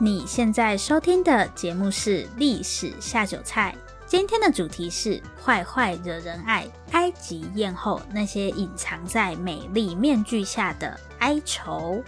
[0.00, 3.74] 你现在收听的节目是《历史下酒菜》，
[4.06, 12.00] 今天的主题是“坏坏惹人爱”——埃及艳后那些隐藏在美丽面具下的哀愁。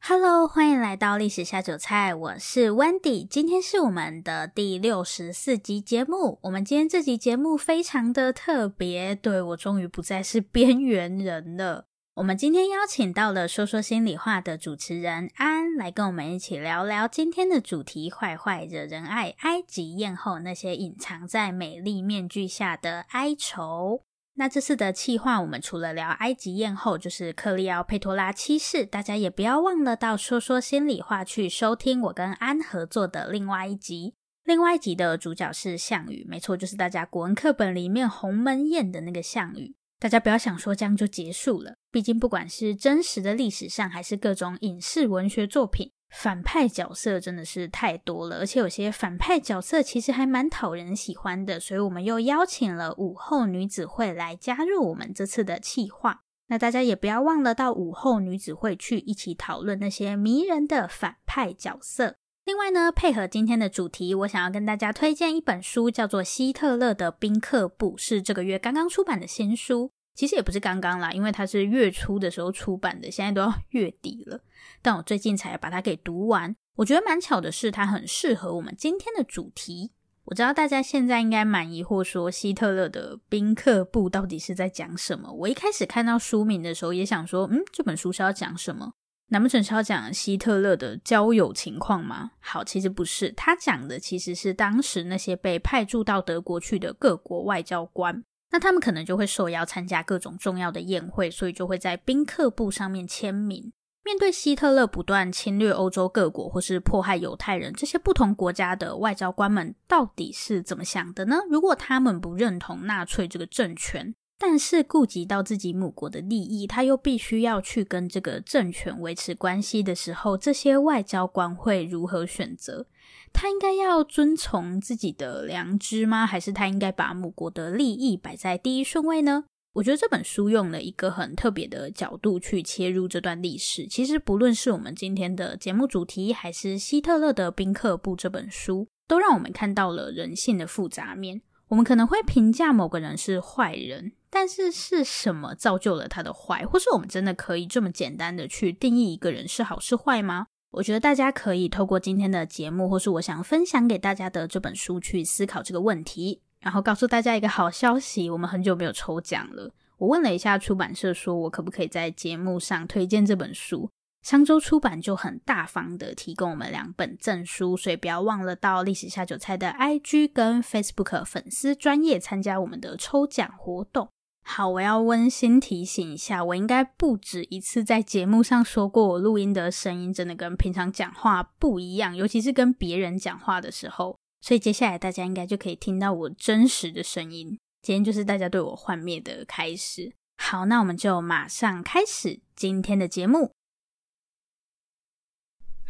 [0.00, 6.38] Hello，欢迎来到《历史下酒菜》，我是 Wendy，今天是我们的第六十四集节目。
[6.42, 11.86] 我们今天这集节目非常的特别，对，我终于不再是边缘人了。
[12.14, 24.02] 我们今天邀请到了说说心里话的主持人安来跟我们一起聊聊今天的主题：坏坏惹人爱，埃及艳后那些隐藏在美丽面具下的哀愁。
[24.34, 34.14] 那这次的企划，我们除了聊埃及艳后，就是克利奥佩托拉七世，大家也不要忘了到说说心里话去收听我跟安合作的另外一集。
[34.42, 39.76] 另外一集的主角是项羽，没错，就是大家国文课本里面鸿门宴的那个项羽。
[40.00, 56.22] 大家不要想说这样就结束了，毕竟不管是真实的历史上，还是各种影视文学作品，反派角色真的是太多了，而且有些反派角色其实还蛮讨人喜欢的，所以我们又邀请了午后女子会来加入我们这次的企划。
[56.46, 62.16] 那大家也不要忘了到午后女子会去一起讨论那些迷人的反派角色。
[62.44, 69.92] 另外呢，配合今天的主题，我想要跟大家推荐一本书，叫做《希特勒的宾客簿》，是这个月刚刚出版的新书。
[70.14, 74.40] 其实也不是刚刚啦，因为它是月初的时候出版的，现在都要月底了。
[74.82, 79.92] 但我最近才把它给读完，我觉得蛮巧的是，它很适合我们今天的主题。
[80.24, 85.32] 我知道大家现在应该蛮疑惑，说希特勒的宾客簿到底是在讲什么？
[85.32, 88.92] 我一开始看到书名的时候，也想说，嗯，这本书是要讲什么？
[89.30, 92.32] 难不成是要讲希特勒的交友情况吗？
[92.40, 103.72] 好，其实不是，他讲的其实是当时那些被派驻到德国去的各国外交官，那他们可能就会受邀参加各种重要的宴会，所以就会在宾客簿上面签名。
[104.02, 111.36] 面对希特勒不断侵略欧洲各国或是迫害犹太人，这些不同国家的外交官们到底是怎么想的呢？
[111.48, 122.86] 如果他们不认同纳粹这个政权，但是顾及到自己母国的利益，他又必须要去跟这个政权维持关系的时候，这些外交官会如何选择？
[123.34, 126.26] 他应该要遵从自己的良知吗？
[126.26, 129.44] 还是他应该把母国的利益摆在第一顺位呢？
[129.74, 133.86] 我觉得这本书用了一个很特别的角度去切入这段历史。
[133.86, 141.42] 其实不论是我们今天的节目主题，还是希特勒的宾客簿这本书，都让我们看到了人性的复杂面。
[141.68, 144.12] 我们可能会评价某个人是坏人。
[144.30, 146.64] 但是是什么造就了他的坏？
[146.64, 150.46] 或是我们真的可以这么简单的去定义一个人是好是坏吗？
[150.70, 156.42] 我觉得大家可以透过今天的节目，或是我想分享给大家的这本书去思考这个问题。
[156.60, 159.72] 然后告诉大家一个好消息，我们很久没有抽奖了。
[159.96, 163.90] 我问了一下出版社，说我可不可以在节目上推荐这本书。
[164.22, 174.10] 商周出版就很大方的提供我们两本证书，所以不要忘了到历史下酒菜的 IG 跟 Facebook 粉丝专业参加我们的抽奖活动。
[174.42, 184.18] 好，我要温馨提醒一下，我应该不止一次在节目上说过，我录音的声音真的跟平常讲话不一样，尤其是跟别人讲话的时候。
[184.40, 187.58] 所以接下来大家应该就可以听到我真实的声音。
[187.82, 190.12] 今天就是大家对我幻灭的开始。
[190.38, 193.52] 好，那我们就马上开始今天的节目。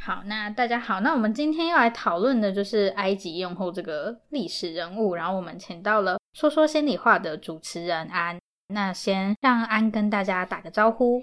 [0.03, 8.39] 好，那大家好，那我们今天要来讨论的就是埃及艳后这个历史人物，然后我们请到了说说心里话的主持人安。
[8.69, 11.23] 那先让安跟大家打个招呼。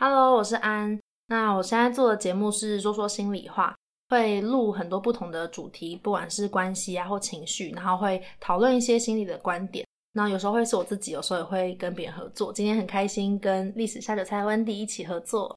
[0.00, 0.98] Hello，我是安。
[1.28, 3.76] 那我现在做的节目是说说心里话，
[4.08, 9.86] 会录很多不同的主题，不管是关系啊或情绪，然后会讨论一些心理的观点。
[10.14, 12.52] 那有时候会是我自己，有时候也会跟别人合作。
[12.52, 15.56] 今天很开心跟历史下酒菜温迪一起合作。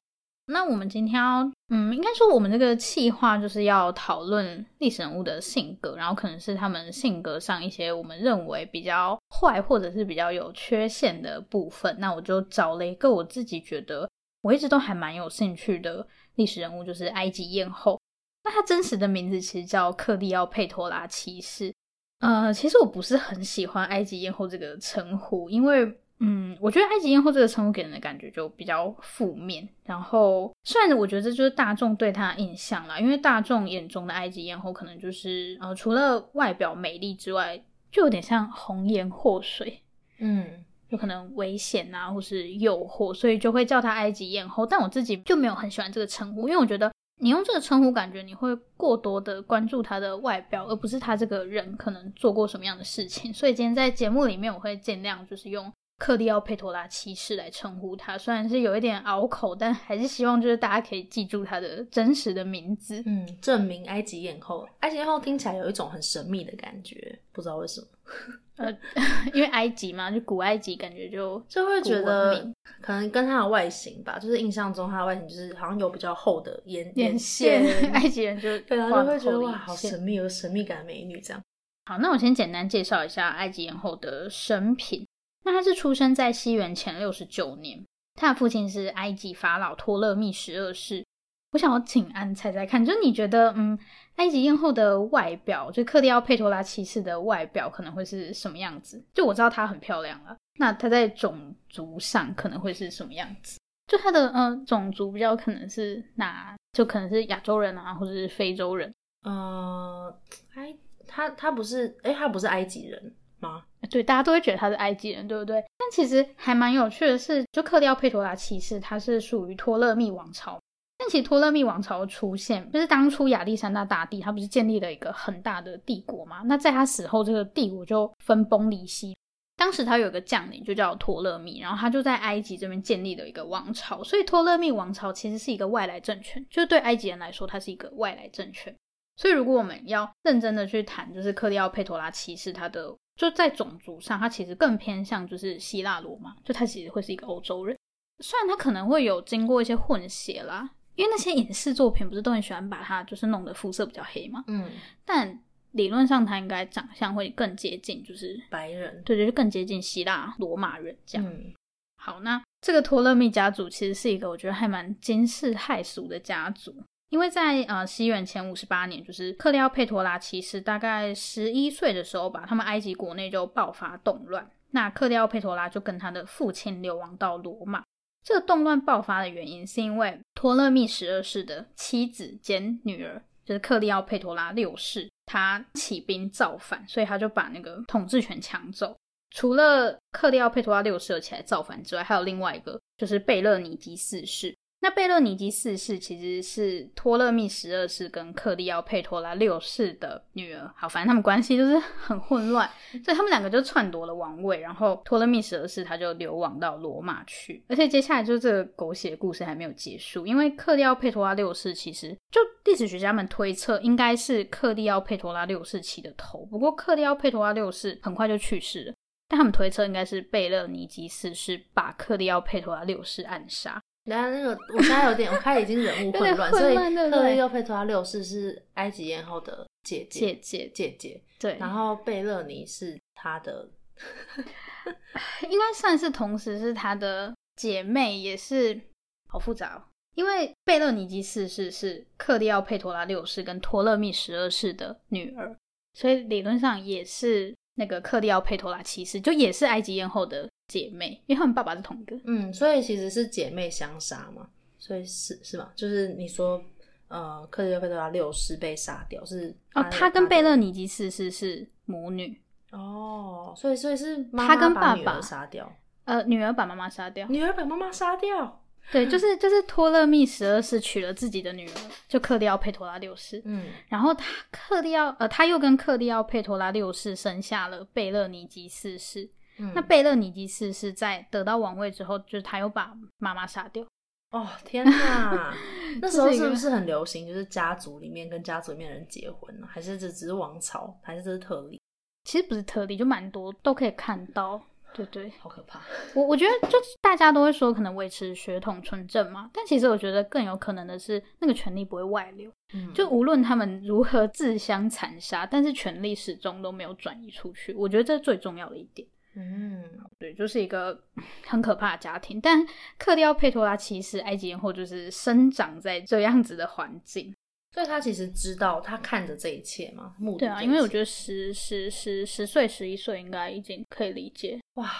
[0.52, 11.96] 那我们今天要，嗯，应该说我们这个企划就是要讨论历史人物的性格，然后可能是他们性格上一些我们认为比较坏或者是比较有缺陷的部分。
[11.98, 14.08] 那我就找了一个我自己觉得
[14.42, 18.00] 我一直都还蛮有兴趣的历史人物，就是埃及艳后。
[18.42, 21.72] 那他真实的名字其实叫克利奥佩托拉七世。
[22.18, 26.00] 呃，其实我不是很喜欢埃及艳后这个称呼，因为。
[26.22, 29.66] 嗯，我觉得埃及艳后这个称呼给人的感觉就比较负面。
[29.84, 37.58] 然后，虽然我觉得这就是大众对她的印象啦，因为大众眼中的埃及艳后可能就是呃，除了外表美丽之外，
[37.90, 39.80] 就有点像红颜祸水，
[40.18, 44.66] 嗯，有可能危险啊，或是诱惑，所以就会叫她埃及艳后。
[44.66, 46.92] 但我自己就没有很喜欢这个称呼，因为我觉得
[47.22, 53.32] 你用这个称呼，感觉你会过多的关注她的外表，而不是她这个人可能做过什么样的事情。
[53.32, 55.72] 所以今天在节目里面，我会尽量就是用。
[56.00, 63.02] 克利奥佩托拉骑士来称呼他，虽然是有一点拗口，但还是希望就是大家可以记住他的真实的名字。
[63.04, 67.86] 嗯，证明埃及艳后，埃及艳后听起来有一种很神秘的感觉，不知道为什么。
[68.56, 68.74] 呃，
[69.34, 72.50] 因为埃及嘛，就古埃及，感觉就就会觉得
[72.80, 77.62] 可能跟他的外形吧，就是印象中他的外形就是好像有比较厚的眼眼线，
[77.92, 81.42] 埃及人就 对啊，就会觉得哇，好神秘，有神秘感的美女这样。
[81.84, 85.06] 好，那我先简单介绍一下埃及艳后的生平。
[85.44, 87.84] 那他是出生在西元前六十九年，
[88.14, 91.04] 他的父亲是埃及法老托勒密十二世。
[91.52, 93.76] 我想要请安猜猜看，就你觉得，嗯，
[94.16, 99.04] 埃及艳后的外表，就克利奥佩托拉七世的外表可能会是什么样子？
[99.12, 103.58] 就我知道她很漂亮了，那她在种族上可能会是什么样子？
[103.88, 106.54] 就她的呃种族比较可能是哪？
[106.72, 108.94] 就可能是亚洲人啊，或者是非洲人？
[109.24, 110.16] 呃，
[110.54, 110.72] 埃，
[111.08, 113.12] 他他不是，哎，他不是埃及人。
[113.40, 113.64] 吗？
[113.90, 115.64] 对，大家都会觉得他是埃及人，对不对？
[115.78, 120.60] 但其实还蛮有趣的是，就克利奥佩托拉七世，他是属于托勒密王朝。
[120.98, 126.42] 但其实托勒密王朝的出现，就是当初亚历山大大帝他不是建立了一个很大的帝国嘛？
[126.44, 129.16] 那在他死后，这个帝国就分崩离析。
[129.56, 134.04] 当时他有个将领就叫托勒密，然后他就在埃及这边建立了一个王朝。
[134.04, 138.74] 所以托勒密王朝其实是一个外来政权，就是对埃及人来说，它是一个外来政权。
[139.16, 142.94] 所以如果我们要认真的去谈，就是克利奥佩托拉七世他的。
[143.16, 147.76] 就在种族上，他其实更偏向就是希腊罗马，就他其实会是一个欧洲人。
[148.20, 154.44] 虽然他可能会有经过一些混血啦，因为那些影视作品不是都很喜欢把他就是弄得肤色比较黑嘛。
[154.46, 154.70] 嗯，
[155.04, 155.38] 但
[155.72, 161.26] 理论上他应该长相会更接近就是白人，对，就是更接近希腊罗马人这样。
[161.26, 161.54] 嗯，
[161.96, 166.74] 好，那这个托勒密家族其实是一个我觉得还蛮惊世骇俗的家族。
[167.10, 177.82] 因为在呃西元前五十八年，就是克利奥佩托拉七世大概十一岁的时候吧，他们埃及国内就爆发动乱，那克利奥佩托拉就跟他的父亲流亡到罗马。
[178.22, 188.96] 这个动乱爆发的原因是因为托勒密十二世的妻子兼女儿，就是克利奥佩托拉六世，他起兵造反，所以他就把那个统治权抢走。
[189.30, 194.54] 除了克利奥佩托拉六世起来造反之外，还有另外一个就是贝勒尼基四世。
[194.82, 200.72] 那贝勒尼基四世其实是托勒密十二世跟克利奥佩托拉六世的女儿。
[200.74, 202.66] 好，反正他们关系就是 很混乱，
[203.04, 207.62] 所以他们两个就篡夺了王位，然后托勒密十二世他就流亡到罗马去。
[207.68, 218.94] 而且接下来就是这个狗血故事还没有结束，因为克利奥佩托拉六世其实就历史学家们推测应该是克利奥佩托拉六世起的头，不过克利奥佩托拉六世很快就去世了，
[219.28, 223.78] 但他们推测应该是贝勒尼基四世把克利奥佩托拉六世暗杀。
[224.04, 231.56] 等下那个，我现在有点，我开始已经人物 混乱，所以克利奥佩托拉六世是埃及艳后的姐姐，姐姐，姐姐，对。
[231.58, 233.68] 然后贝勒尼是她的，
[235.48, 238.80] 应该算是同时是她的姐妹，也是
[239.28, 239.82] 好复杂哦。
[240.16, 245.56] 因为贝勒尼基四世是克利奥佩托拉六世跟托勒密十二世的女儿，
[245.94, 250.46] 所以理论上也是那个克利奥佩托拉七世，就也是埃及艳后的。
[250.68, 254.48] 姐妹，因为他们爸爸是同一个，嗯，所以其实是姐妹相杀嘛，
[254.78, 255.68] 所以是是吗？
[255.74, 256.62] 就是你说，
[257.08, 262.40] 呃，克利奥佩托拉六世被杀掉是哦，他跟贝勒尼基四世是母女
[262.70, 265.68] 哦，所以所以是妈妈他跟爸爸杀掉，
[266.04, 268.59] 呃，女儿把妈妈杀掉，女儿把妈妈杀掉，
[268.92, 271.74] 对，就是就是托勒密十二世娶了自己的女儿，
[272.08, 279.30] 就克利奥佩托拉六世，嗯，然后他克利奥呃，他又跟克利奥佩托拉六世生下了贝勒尼基四世。
[279.58, 283.84] 嗯、那贝勒尼基四世在得到王位之后，就是他又把妈妈杀掉。
[284.30, 285.54] 哦天哪！
[286.00, 289.68] 那时候是不是很流行，就是家族里面跟家族里面的人结婚呢？
[289.70, 290.96] 还是这只是王朝？
[291.02, 291.80] 还是这是特例？
[292.24, 294.62] 其实不是特例，就蛮多都可以看到。
[294.92, 295.80] 对对，好可怕。
[296.14, 302.50] 我我觉得，就大家都会说可能维持血统纯正嘛，但其实我觉得更有可能的是，那个权力不会外流。
[302.74, 307.72] 嗯，就无论他们如何自相残杀，但是权力始终都没有转移出去。
[307.74, 309.06] 我觉得这是最重要的一点。
[309.36, 309.84] 嗯，
[310.18, 311.00] 对，就是一个
[311.46, 312.40] 很可怕的家庭。
[312.40, 312.66] 但
[312.98, 317.32] 克利奥佩托拉其实埃及艳后就是生长在这样子的环境，
[317.72, 320.14] 所以他其实知道，他看着这一切嘛。
[320.18, 324.58] 目对啊，因为我觉得十十十十岁十一岁应该已经可以理解。
[324.74, 324.90] 哇，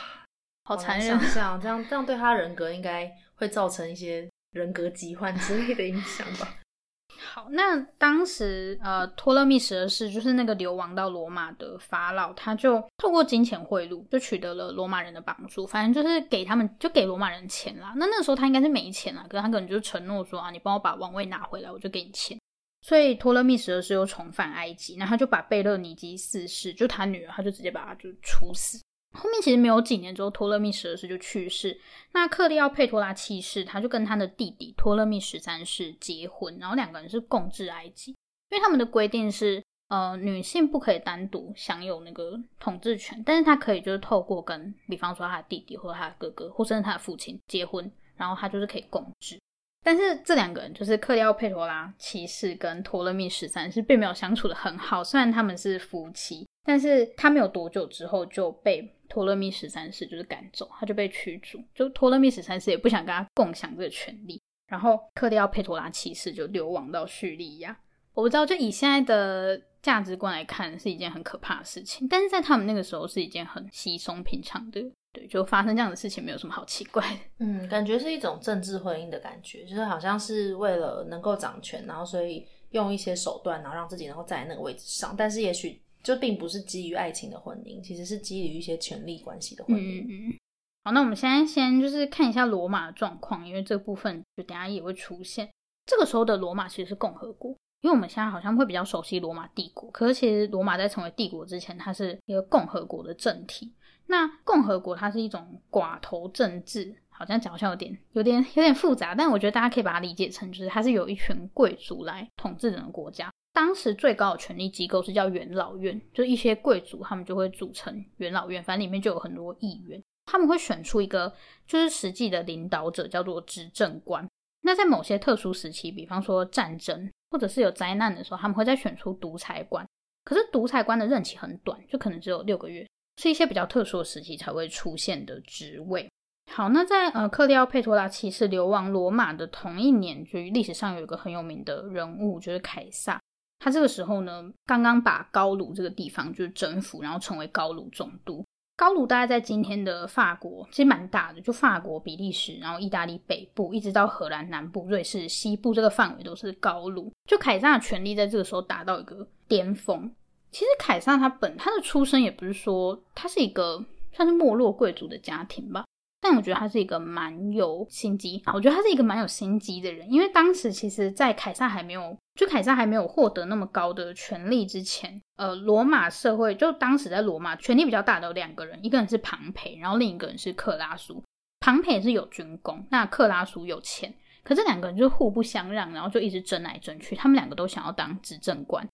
[0.64, 1.08] 好残忍！
[1.08, 6.56] 想象 这样这样对他人格应该会造成一些人格疾患之类的影响吧。
[7.34, 15.66] 好，那当时呃，托勒密十二世就是那个流亡到罗马的法老，他就透过金钱贿赂，就取得了罗马人的帮助。
[15.66, 17.92] 反正就是给他们，就给罗马人钱啦。
[17.96, 22.38] 那那个时候他应该是没钱啦，可是他可能就是承诺说啊，你帮我把王位拿回来，我就给你钱。
[22.82, 28.82] 所以托勒密十二世又重返埃及，然后他就把贝勒尼基四世，就他女儿，他就直接把他就处死。
[29.12, 31.78] 后面其实没有几年之后，托勒密十二世就去世。
[32.12, 38.12] 那克利奥佩托拉七世他就跟他的弟弟托勒密十三世结婚，然后两个人是共治埃及。
[38.50, 49.38] 因为他们的规定是，呃，女性不可以单独享有那个统治权，但是她可以就是透过跟，比方说他的弟弟或者他的哥哥，或甚至他的父亲结婚，然后他就是可以共治。
[49.82, 58.94] 但是这两个人就是克利奥佩托拉七世跟托勒密十三世并没有相处得很好，虽然他们是夫妻，但是他没有多久之后就被。
[59.10, 61.60] 托勒密十三世就是赶走，他就被驱逐。
[61.74, 67.76] 就托勒密十三世也不想跟他共享这个权利，然后克利奥佩托拉七世就流亡到叙利亚。
[68.14, 74.80] 我不知道，就以现在的价值观来看，是一件很可怕的事情，但是在他们那个时候是一件很稀松平常的。
[75.12, 77.04] 对，就发生这样的事情，没有什么好奇怪。
[77.38, 85.14] 嗯，感觉是一种政治婚姻的感觉，就是好像是为了能够掌权，然后所以用一些手段，然后让自己能够站在那个位置上。
[85.16, 85.82] 但是也许。
[86.02, 90.02] 就并不是基于爱情的婚姻，其实是基于一些权力关系的婚姻。
[90.08, 90.34] 嗯，
[90.82, 95.46] 好，那我们现在先就是看一下罗马的状况，因为这部分就等下也会出现。
[95.84, 97.50] 这个时候的罗马其实是共和国，
[97.82, 103.70] 因为我们现在好像会比较熟悉罗马帝国，可是其实罗马在成为帝国之前，它是一个共和国的政体。
[104.10, 113.30] 那共和国它是一种寡头政治，好像讲好像有点有点有点复杂，但我觉得大家可以把它理解成，就是它是有一群贵族来统治整个国家。
[113.52, 121.32] 当时最高的权力机构是叫元老院，就一些贵族他们就会组成元老院，反正里面就有很多议员，他们会选出一个
[121.64, 124.28] 就是实际的领导者，叫做执政官。
[124.62, 129.86] 那在某些特殊时期，比方说战争或者是有灾难的时候，他们会再选出独裁官。
[130.24, 132.86] 可是独裁官的任期很短，就可能只有六个月，
[133.20, 136.08] 是一些比较特殊的时期才会出现的职位。
[136.50, 143.20] 好，那在呃克利奥佩托拉七世流亡罗马的同一年，就历史上有一个很有名的人物，就是凯撒。
[143.58, 148.42] 他这个时候呢，刚刚把高卢这个地方就是征服，然后成为高卢总督。
[148.74, 157.12] 高卢大概在今天的法国，其实蛮大的，就法国、比利时，然后意大利北部，一直到荷兰南部、瑞士西部这个范围都是高卢。
[157.28, 160.10] 就凯撒的权力在这个时候达到一个巅峰。
[160.50, 165.84] 其实凯撒他本他的出身也不是说他是一个算是没落贵族的家庭吧。
[166.22, 181.22] 但我觉得他是一个蛮有心机，我觉得他是一个蛮有心机的人，因为当时其实，在凯撒还没有，就凯撒还没有获得那么高的权力之前，呃，罗马社会就当时在罗马权力比较大的有两个人，一个人是庞培，然后另一个人是克拉苏。
[181.60, 188.86] 庞培是有军功，那克拉苏有钱，可这两个人就互不相让，然后就一直争来争去，他们两个都想要当执政官。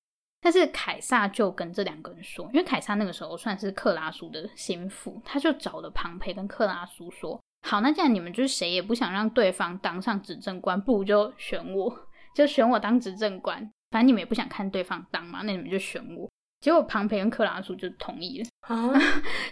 [0.47, 7.37] 但是凯撒就跟这两个人说，因为凯撒那个时候算是克拉苏的心腹，他就找了庞培跟克拉苏说
[7.67, 11.93] ：“好，那既然你们就是谁也不想让对方当上执政官，不如就选我，
[12.33, 13.59] 就选我当执政官。
[13.91, 16.31] 反正你们也不想看对方当嘛，那你们就选我。”
[16.63, 18.49] 结果庞培跟克拉苏就同意了。
[18.61, 18.93] 啊，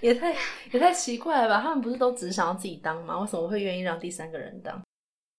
[0.01, 0.33] 也太
[0.71, 1.61] 也太奇怪了吧？
[1.61, 3.19] 他们不是都只想要自己当吗？
[3.19, 4.81] 为什么会愿意让第三个人当？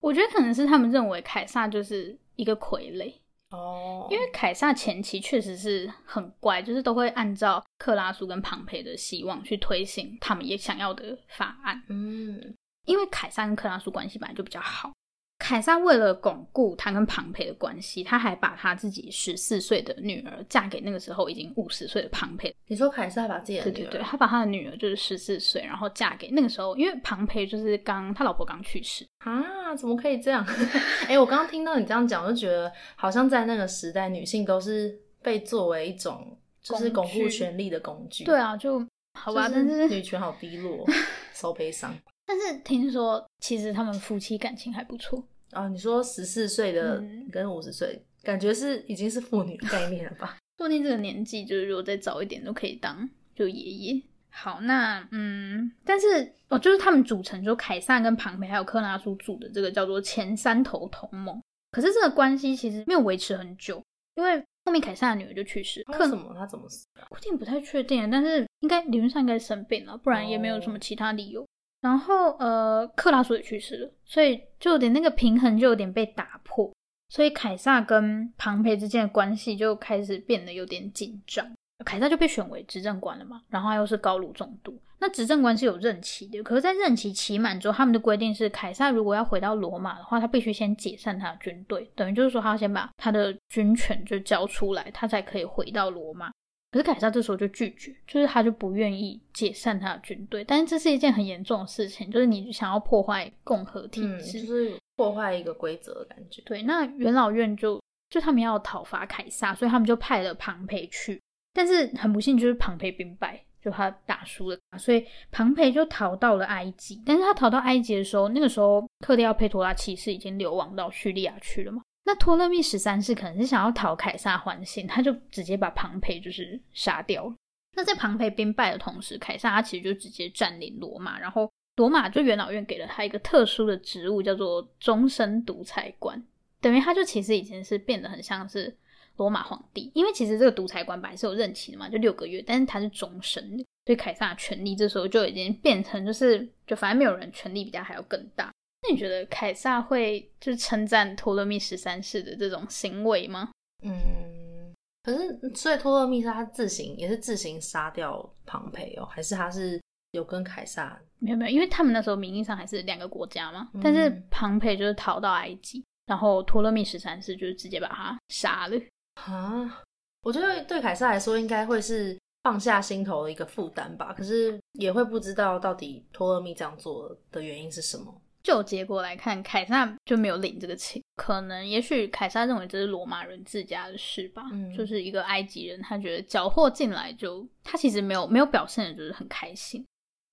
[0.02, 3.10] 我觉得可能是他们认为凯撒就是一个傀儡。
[3.56, 4.12] 哦，oh.
[4.12, 11.82] 因为凯撒前期确实是很怪，就是都会按照克拉苏跟庞培的希望去推行他们也想要的法案。
[11.88, 14.92] 嗯，因为凯撒跟克拉苏关系本来就比较好。
[15.38, 22.54] 凯撒为了巩固他跟庞培的关系，他还把他自己十四岁的女儿嫁给那个时候已经五十岁的庞培。
[22.66, 23.72] 你说凯撒把自己的女儿？
[23.74, 30.44] 对对对，他把他的女儿就是十四岁，然后嫁给那个时候，因为庞培就是刚他老婆刚去世啊，怎么可以这样？
[31.04, 38.24] 哎、欸，我刚刚听到你这样讲，我就觉得好像在那个时代，女性都是被作为一种就是巩固权力的工具。
[38.24, 38.78] 对啊，就
[39.18, 40.86] 好吧，但是女权好低落，
[41.34, 41.94] 受悲伤。
[42.26, 45.68] 但是听说，其实他们夫妻感情还不错啊。
[45.68, 50.36] 你说十四岁的跟五十岁，感觉是已经是妇女概念了吧？
[50.58, 54.02] 说不定这个年纪，就是如果再早一点，都可以当就爷爷。
[54.30, 61.40] 好，那嗯，但是哦，就是他们组成，就凯撒跟庞培还有克拉苏组的这个叫做前三头同盟。
[61.70, 63.82] 可是这个关系其实没有维持很久，
[64.16, 65.82] 因为后面凯撒的女儿就去世。
[65.84, 67.06] 克什么他怎么死的？
[67.10, 71.46] 我有点不太确定，但是应该理论上应该生病了，不然也没有什么其他理由。
[71.80, 76.72] 然后，呃，克拉苏也去世了，所以就有点那个平衡就有点被打破，
[77.08, 81.46] 所以凯撒跟庞培之间的关系就开始变得有点紧张。
[81.84, 96.32] 凯撒就被选为执政官了嘛，然后他又是高卢总督，那执政官是有任期的，可是，在任期期满之后，他们的规定是，凯撒如果要回到罗马的话，他必须先解散他的军队，等于就是说，他要先把他的军权就交出来，他才可以回到罗马。
[96.76, 106.42] 可是凯撒这时候就拒绝，就是他就不愿意解散他的军队，但是这是一件很严重的事情，就是你想要破坏共和体制，嗯，就是破坏一个规则的感觉。
[106.42, 107.80] 对，那元老院就
[108.10, 111.18] 就他们要讨伐凯撒，所以他们就派了庞培去，
[111.54, 117.02] 但是很不幸就是庞培兵败，就他打输了，所以庞培就逃到了埃及。
[117.06, 121.80] 但是他逃到埃及的时候，那个时候克利奥佩托拉骑士已经流亡到叙利亚去了嘛。
[122.06, 127.30] 那托勒密十三世可能是想要讨凯撒欢心，他就直接把庞培就是杀掉。
[127.74, 136.24] 那在庞培兵败的同时，凯撒他其实就直接占领罗马，然后罗马就元老院给了他一个特殊的职务，叫做终身独裁官，
[136.62, 138.74] 等于他就其实已经是变得很像是。
[139.18, 143.42] 罗马皇帝，因为其实这个独裁官本来是有任期的嘛，就六个月，但是他是终身，
[143.86, 148.52] 所以凯撒的权力这时候就已经变成就是，就反正没有人权力比他还要更大。
[148.88, 153.50] 那你觉得凯撒会就是称赞托勒密十三世的这种行为吗？
[153.82, 159.80] 嗯，可是所以托勒密是他自行也是自行杀掉庞培哦，还是他是
[160.12, 160.98] 有跟凯撒？
[161.18, 168.80] 没有没有，因为他们那时候名义上还是两个国家嘛，但是庞培就是逃到埃及，然后托勒密十三世就是直接把他杀了。
[169.14, 169.82] 啊，
[170.22, 174.12] 我觉得对凯撒来说应该会是放下心头的一个负担吧。
[174.12, 178.14] 可是也会不知道到底托勒密这样做的原因是什么。
[178.46, 184.44] 就结果来看，凯撒就没有领这个情，可能也许凯撒认为这是罗马人自家的事吧。
[184.52, 189.84] 嗯，就是一个埃及人，他觉得缴获进来就他其实没有没有表现的就是很开心。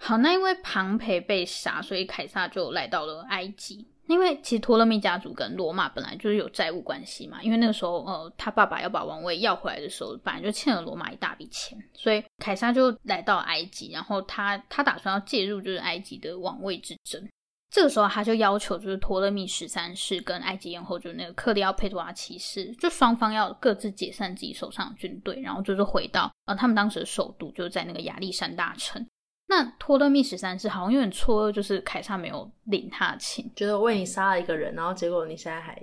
[0.04, 3.88] 好，那因为庞培被杀，所以凯撒就来到了埃及。
[4.06, 17.28] 因为其实托勒密家族跟罗马本来就是有债务关系嘛，因为那个时候，呃，他爸爸要把王位要回来的时候，本来就欠了罗马一大笔钱，所以凯撒就来到埃及，然后他他打算要介入就是埃及的王位之争。
[17.74, 29.04] 这个时候他就要求就是托勒密十三世跟埃及艳后就是那个克利奥佩托拉七世，就双方要各自解散自己手上的军队，然后就是回到呃他们当时的首都，就是在那个亚历山大城。
[29.48, 35.76] 那托勒密十三世好像有点错愕，就是凯撒没有领他的情，觉得我为你杀了一个人，然后结果你现在还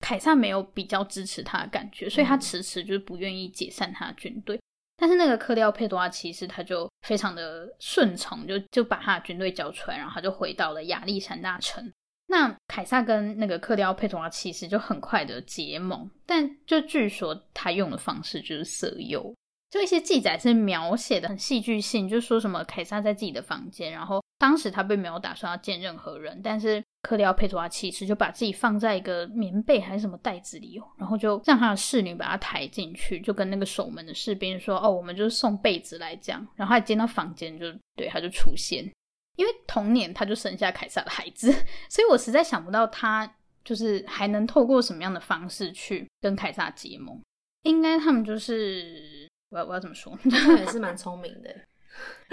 [0.00, 4.60] 凯撒没有比较支持他的感觉，所以他迟迟就是不愿意解散他的军队。
[5.00, 11.90] 但是那个克利奥佩托拉其实他就非常的顺从，就就把他的军队交出来，然后他就回到了亚历山大城。
[12.26, 19.34] 那凯撒跟那个克利奥佩托拉其实就很快的结盟，但就据说他用的方式就是色诱。
[19.70, 38.90] 就一些记载是描写的很戏剧性，就说什么凯撒在自己的房间，然后当时他并没有打算要见任何人，但是克利奥佩托拉骑士就把自己放在一个棉被还是什么袋子里，然后就让他的侍女把他抬进去，就跟那个守门的士兵说：“哦，我们就是送被子来这样。”然后他进到房间就对他就出现，
[39.36, 41.52] 因为同年他就生下凯撒的孩子，
[41.90, 43.30] 所以我实在想不到他
[43.62, 47.20] 就是还能透过什么样的方式去跟凯撒结盟，
[47.64, 49.28] 应该他们就是。
[49.50, 50.16] 我要我要怎么说？
[50.30, 51.54] 他也是蛮聪明的。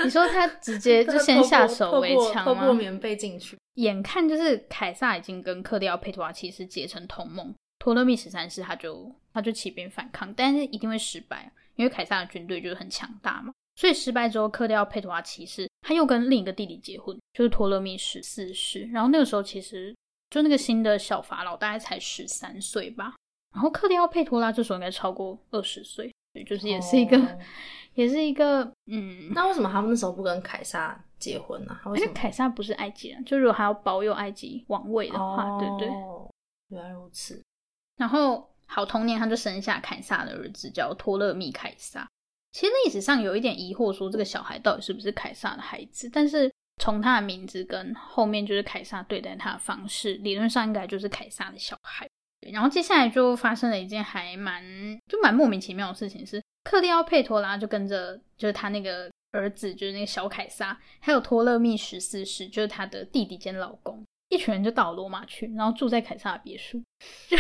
[0.04, 2.54] 你说他直接 就先下手为强吗？
[2.54, 13.54] 透过棉被进去，眼看就是凯撒已经跟克利奥佩托拉骑士结成同盟，托勒密十三世他就他就起兵反抗，但是一定会失败，因为凯撒的军队就是很强大嘛。
[13.78, 18.88] 所以失败之后，克利奥佩托拉骑士他又跟另一个弟弟结婚，就是托勒密十四世。
[18.94, 19.96] 然后那个时候其实
[20.30, 23.16] 就那个新的小法老大概才十三岁吧，
[23.54, 26.14] 然后克利奥佩托拉这时候应该超过二十岁。
[26.44, 27.40] 就是也是一个，哦、
[27.96, 29.32] 也是一个，嗯。
[29.34, 31.92] 那为什么他们那时候不跟凯撒结婚呢、啊？
[31.96, 35.96] 因为凯撒不是埃及人，就如果还要保有埃及王位的话，哦、对对。
[36.70, 37.42] 原来如此。
[37.98, 42.08] 然后，好，同年他就生下凯撒的儿子，叫托勒密凯撒。
[42.52, 46.10] 其实历史上有一点疑惑，说这个小孩到底是不是凯撒的孩子？
[46.12, 52.10] 但是从他的名字跟后面就是凯撒对待他的方式，理论上应该就是凯撒的小孩。
[52.52, 54.64] 然后接下来就发生了一件还蛮
[55.08, 66.82] 就蛮莫名其妙的事情，是克利奥佩托拉就跟着就是他那个儿子，就是那个小凯撒，还有托勒密十四世，就是他的弟弟兼老公，一群人就到罗马去，然后住在凯撒的别墅，
[67.30, 67.38] 就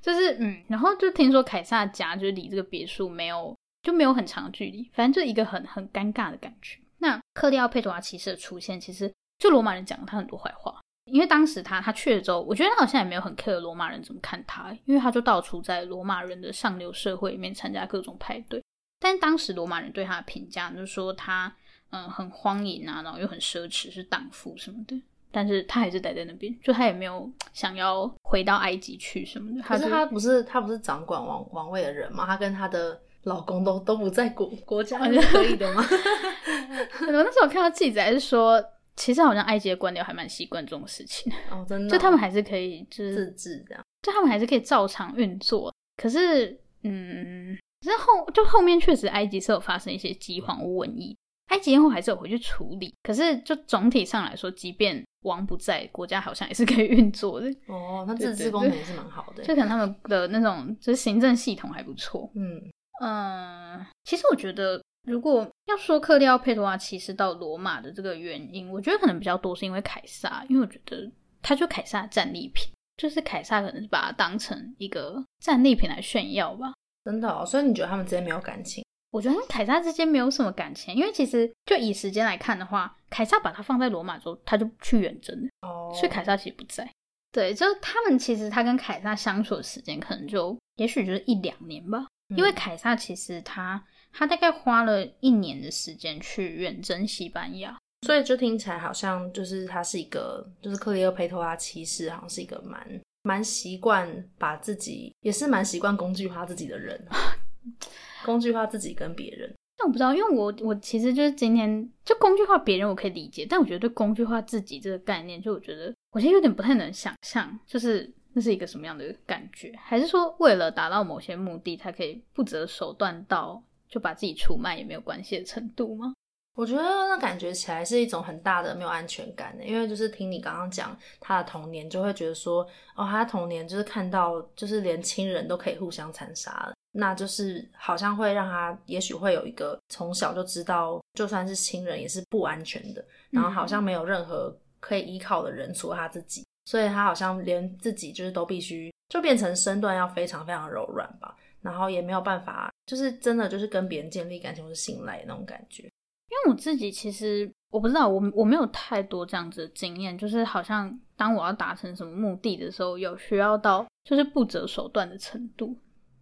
[0.00, 6.78] 就是嗯，然后就听说凯撒家就是离这个别墅没有就没有很长的距离，反正就一个很很尴尬的感觉。
[6.98, 10.80] 那克利奥佩托拉骑士的出现，其实就罗马人讲了他很多坏话。
[11.10, 18.62] 因为当时他他去了之后，我觉得他好像也没有很 care 罗马人怎么看他，因为他就到处在罗马人的上流社会里面参加各种派对。
[19.00, 21.54] 但是当时罗马人对他的评价就是说他
[21.90, 25.00] 嗯很荒淫啊，然后又很奢侈，是荡妇什么的。
[25.30, 29.62] 但是他还是待在那边，就他也没有想要回到埃及去什么的。
[29.62, 32.24] 可是他不是他不是掌管王王位的人吗？
[32.26, 35.84] 他跟他的老公都都不在国国家，是可以的吗？
[37.06, 38.62] 我那时候看到记载是说。
[38.98, 45.72] 其实好像埃及的官僚还蛮习惯这种事情哦，真的、哦， 就他们还是可以就是自治这样，就他们还是可以照常运作。
[45.96, 51.16] 可是，嗯，之后就后面确实埃及是有发生一些饥荒瘟疫，
[51.50, 52.92] 埃及后还是有回去处理。
[53.04, 57.48] 可是就总体上来说，即便王不在，国家好像也是可以运作的。
[57.68, 62.28] 哦，那自治功能也是蛮好的，就可能他们的那种就是行政系统还不错。
[62.34, 62.60] 嗯
[63.00, 64.82] 嗯，其实我觉得。
[65.08, 71.10] 如果要说克利奥佩托拉骑士到罗马的这个原因，我觉得可能比较多是因为凯撒，因为我觉得
[71.42, 76.72] 他就凯撒的战利品，就是凯撒可能是把它当成一个战利品来炫耀吧。
[77.04, 78.84] 真的哦，所以你觉得他们之间没有感情？
[79.10, 86.86] 我觉得跟凯撒之间没有什么感情，因为其实就以时间来看的话，凯撒把他放在罗马之后，他就去远征了，哦，所以凯撒其实不在。
[87.32, 107.00] 对，就他们其实他跟凯撒相处的时间可能就也许就是一两年吧，嗯，因为凯撒其实他他大概花了一年的时间去远征西班牙，所以就听起来好像就是他是一个就是克里奥佩托拉骑士，好像是一个蛮蛮习惯把自己也是蛮习惯工具化自己的人。
[108.24, 126.14] 工具化自己跟别人，但我不知道，因为我我其实就是今天就工具化别人，我可以理解，但我觉得对工具化自己这个概念，就我觉得我现在有点不太能想象，就是那是一个什么样的感觉，还是说为了达到某些目的，他可以不择手段到就把自己出卖也没有关系的程度吗？
[126.54, 132.62] 我觉得那感觉起来是一种很大的没有安全感的，因为就是听你刚刚讲他的童年，就会觉得说，
[132.96, 136.72] 哦，他的童年就是看到就是连亲人都可以互相残杀了。
[136.90, 155.82] 那就是好像会让他，也许会有一个从小就知道，就算是亲人也是不安全的，然后好像没有任何可以依靠的人，除了他自己，所以他好像连自己就是都必须就变成身段要非常非常柔软吧，然后也没有办法，就是真的就是跟别人建立感情或是信赖那种感觉。
[155.82, 165.74] 因为我自己其实我不知道，我我没有太多这样子的经验，就是好像当我要达成什么目的的时候，有需要到就是不择手段的程度。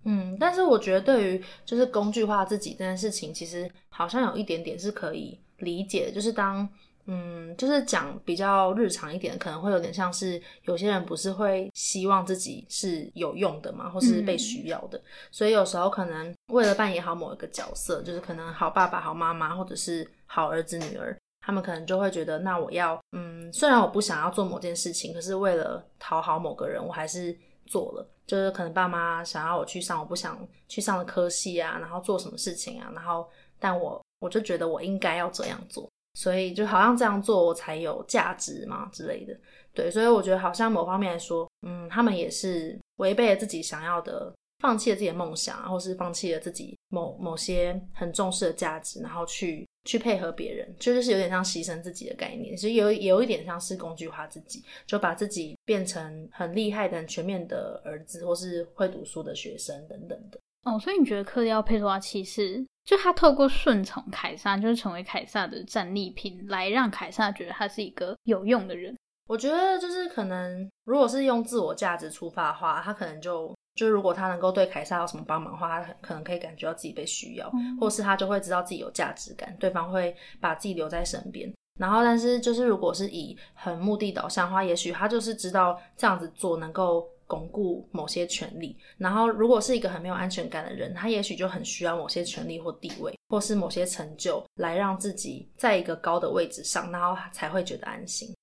[0.05, 6.13] 嗯，但是我觉得对于就是工具化自己这件事情，其实好像有一点点是可以理解的。
[6.13, 6.69] 就是当
[7.07, 28.09] 嗯，就是讲比较日常一点，可能会有点像是有些人不是会希望自己是有用的嘛，或是被需要的，嗯、所以有时候可能为了扮演好某一个角色，就是可能好爸爸、好妈妈，或者是好儿子、女儿，他们可能就会觉得，那我要嗯，虽然我不想要做某件事情，可是为了讨好某个人，我还是做了。
[28.27, 33.25] 就是可能爸妈想要我去上我不想去上的科系啊，然后做什么事情啊，然后
[33.57, 39.39] 但我我就觉得我应该要这样做，所以就好像这样做我才有价值嘛之类的。
[39.75, 49.65] 对，所以我觉得好像某方面来说，嗯，他们也是违背了自己想要的，放弃了自己的梦想，或是放弃了自己某某些很重视的价值，然后去。
[49.87, 60.41] 去配合别人，就是有点像牺牲自己的概念，其实有有一点像是工具化自己，就把自己变成很厉害的、很全面的儿子，或是会读书的学生等等的。
[60.65, 68.97] 哦，所以你觉得克利奥佩托拉其实，就他透过顺从凯撒，就是成为凯撒的战利品，来让凯撒觉得他是一个有用的人？
[69.29, 73.55] 我觉得就是可能，如果是用自我价值出发的话，他可能就。
[73.75, 81.53] 就如果他能够对凯撒有什么帮忙的话，他可能可以感觉到自己被需要，嗯、或是他就会知道自己有价值感，对方会把自己留在身边。
[81.79, 88.77] 然后，但是就是如果是以很目的导向的话，也许他就是知道这样子做能够巩固某些权利。
[88.99, 98.35] 然后，如果是一个很没有安全感的人，他也许就很需要某些权利或地位，或是某些成就来让自己在一个高的位置上，然后才会觉得安心。